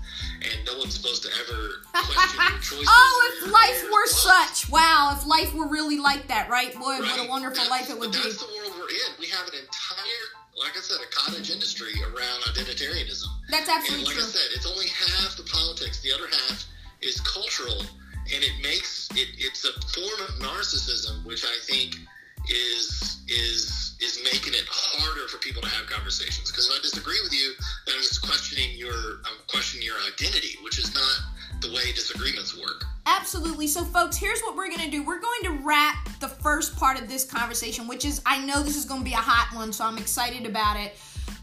and 0.44 0.66
no 0.66 0.78
one's 0.78 0.96
supposed 0.96 1.24
to 1.24 1.30
ever 1.44 1.84
question 1.92 2.40
your 2.40 2.60
choices 2.62 2.88
oh, 2.88 3.32
if 3.44 3.52
life 3.52 3.84
were 3.92 4.08
such. 4.08 4.70
Wow, 4.70 5.16
if 5.18 5.26
life 5.26 5.54
were 5.54 5.68
really 5.68 6.00
like 6.00 6.28
that, 6.28 6.50
right? 6.50 6.74
Boy, 6.74 7.00
what 7.00 7.20
a 7.20 7.30
wonderful 7.30 7.64
That's- 7.64 7.70
life 7.70 7.90
it 7.90 8.00
would 8.00 8.12
but 8.12 8.18
be. 8.18 8.24
that's 8.24 8.40
the 8.40 8.52
world 8.58 8.74
we're 8.78 8.90
in 8.90 9.12
we 9.20 9.28
have 9.28 9.48
an 9.48 9.56
entire 9.60 10.28
like 10.56 10.78
I 10.78 10.82
said, 10.82 10.98
a 11.02 11.10
cottage 11.10 11.50
industry 11.50 11.94
around 12.04 12.42
identitarianism. 12.54 13.26
That's 13.50 13.68
And 13.68 13.78
absolutely 13.80 14.06
like 14.06 14.16
true. 14.16 14.24
I 14.24 14.28
said, 14.28 14.48
it's 14.56 14.68
only 14.70 14.86
half 14.88 15.36
the 15.36 15.44
politics. 15.44 16.00
The 16.02 16.14
other 16.14 16.28
half 16.28 16.66
is 17.02 17.20
cultural, 17.22 17.80
and 17.82 18.44
it 18.44 18.54
makes 18.62 19.10
it. 19.16 19.30
It's 19.38 19.66
a 19.66 19.74
form 19.90 20.22
of 20.22 20.36
narcissism, 20.40 21.26
which 21.26 21.44
I 21.44 21.58
think 21.64 21.98
is 22.50 23.24
is 23.28 23.93
is 24.04 24.20
making 24.24 24.54
it 24.54 24.68
harder 24.68 25.28
for 25.28 25.38
people 25.38 25.62
to 25.62 25.70
have 25.70 25.88
conversations. 25.88 26.52
Because 26.52 26.68
if 26.68 26.74
I 26.74 26.82
disagree 26.82 27.20
with 27.24 27.34
you, 27.34 27.54
then 27.88 27.96
I'm 27.96 28.02
just 28.02 28.22
questioning 28.22 28.78
your 28.78 29.24
I'm 29.26 29.40
questioning 29.48 29.86
your 29.86 29.96
identity, 30.12 30.58
which 30.62 30.78
is 30.78 30.94
not 30.94 31.20
the 31.62 31.70
way 31.70 31.92
disagreements 31.96 32.60
work. 32.60 32.84
Absolutely. 33.06 33.68
So, 33.68 33.84
folks, 33.84 34.18
here's 34.18 34.42
what 34.42 34.56
we're 34.56 34.68
going 34.68 34.84
to 34.84 34.92
do. 34.92 35.04
We're 35.04 35.22
going 35.22 35.44
to 35.44 35.52
wrap 35.64 36.20
the 36.20 36.28
first 36.28 36.76
part 36.76 37.00
of 37.02 37.08
this 37.08 37.26
conversation, 37.26 37.88
which 37.88 38.06
is, 38.06 38.22
I 38.26 38.46
know 38.46 38.62
this 38.62 38.76
is 38.76 38.86
going 38.86 39.02
to 39.02 39.06
be 39.06 39.14
a 39.14 39.18
hot 39.18 39.56
one, 39.56 39.72
so 39.72 39.86
I'm 39.86 39.98
excited 39.98 40.46
about 40.46 40.78
it. 40.78 40.96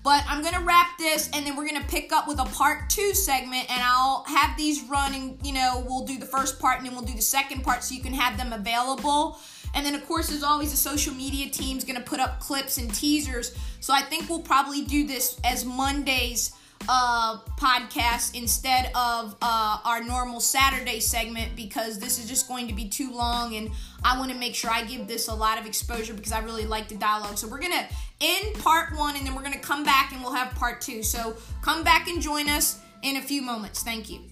But 0.02 0.24
I'm 0.26 0.42
gonna 0.42 0.64
wrap 0.64 0.96
this, 0.98 1.28
and 1.34 1.46
then 1.46 1.56
we're 1.56 1.66
gonna 1.66 1.84
pick 1.86 2.11
up 2.11 2.26
with 2.26 2.40
a 2.40 2.44
part 2.44 2.88
two 2.88 3.12
segment, 3.12 3.70
and 3.70 3.82
I'll 3.82 4.24
have 4.24 4.56
these 4.56 4.82
running. 4.84 5.38
You 5.44 5.52
know, 5.52 5.84
we'll 5.86 6.06
do 6.06 6.18
the 6.18 6.24
first 6.24 6.58
part, 6.58 6.78
and 6.78 6.86
then 6.86 6.94
we'll 6.94 7.04
do 7.04 7.14
the 7.14 7.20
second 7.20 7.62
part, 7.62 7.84
so 7.84 7.94
you 7.94 8.00
can 8.00 8.14
have 8.14 8.38
them 8.38 8.54
available. 8.54 9.38
And 9.74 9.84
then, 9.86 9.94
of 9.94 10.06
course, 10.06 10.32
as 10.32 10.42
always, 10.42 10.70
the 10.70 10.76
social 10.76 11.14
media 11.14 11.48
team's 11.48 11.84
gonna 11.84 12.00
put 12.00 12.20
up 12.20 12.40
clips 12.40 12.78
and 12.78 12.92
teasers. 12.92 13.54
So 13.80 13.94
I 13.94 14.02
think 14.02 14.28
we'll 14.28 14.40
probably 14.40 14.82
do 14.82 15.06
this 15.06 15.40
as 15.44 15.64
Mondays 15.64 16.52
uh, 16.88 17.38
podcast 17.56 18.34
instead 18.34 18.86
of 18.94 19.36
uh, 19.42 19.78
our 19.84 20.02
normal 20.02 20.40
Saturday 20.40 21.00
segment 21.00 21.54
because 21.54 21.98
this 21.98 22.18
is 22.18 22.28
just 22.28 22.48
going 22.48 22.66
to 22.68 22.74
be 22.74 22.88
too 22.88 23.12
long 23.12 23.54
and 23.54 23.70
I 24.02 24.18
want 24.18 24.30
to 24.30 24.36
make 24.36 24.54
sure 24.54 24.70
I 24.70 24.84
give 24.84 25.06
this 25.06 25.28
a 25.28 25.34
lot 25.34 25.58
of 25.58 25.66
exposure 25.66 26.14
because 26.14 26.32
I 26.32 26.40
really 26.40 26.64
like 26.64 26.88
the 26.88 26.96
dialogue. 26.96 27.38
So 27.38 27.48
we're 27.48 27.60
going 27.60 27.72
to 27.72 27.86
end 28.20 28.54
part 28.56 28.96
one 28.96 29.16
and 29.16 29.26
then 29.26 29.34
we're 29.34 29.42
going 29.42 29.54
to 29.54 29.60
come 29.60 29.84
back 29.84 30.12
and 30.12 30.22
we'll 30.22 30.32
have 30.32 30.54
part 30.54 30.80
two. 30.80 31.02
So 31.02 31.36
come 31.62 31.84
back 31.84 32.08
and 32.08 32.20
join 32.20 32.48
us 32.48 32.80
in 33.02 33.16
a 33.16 33.22
few 33.22 33.42
moments. 33.42 33.82
Thank 33.82 34.10
you. 34.10 34.29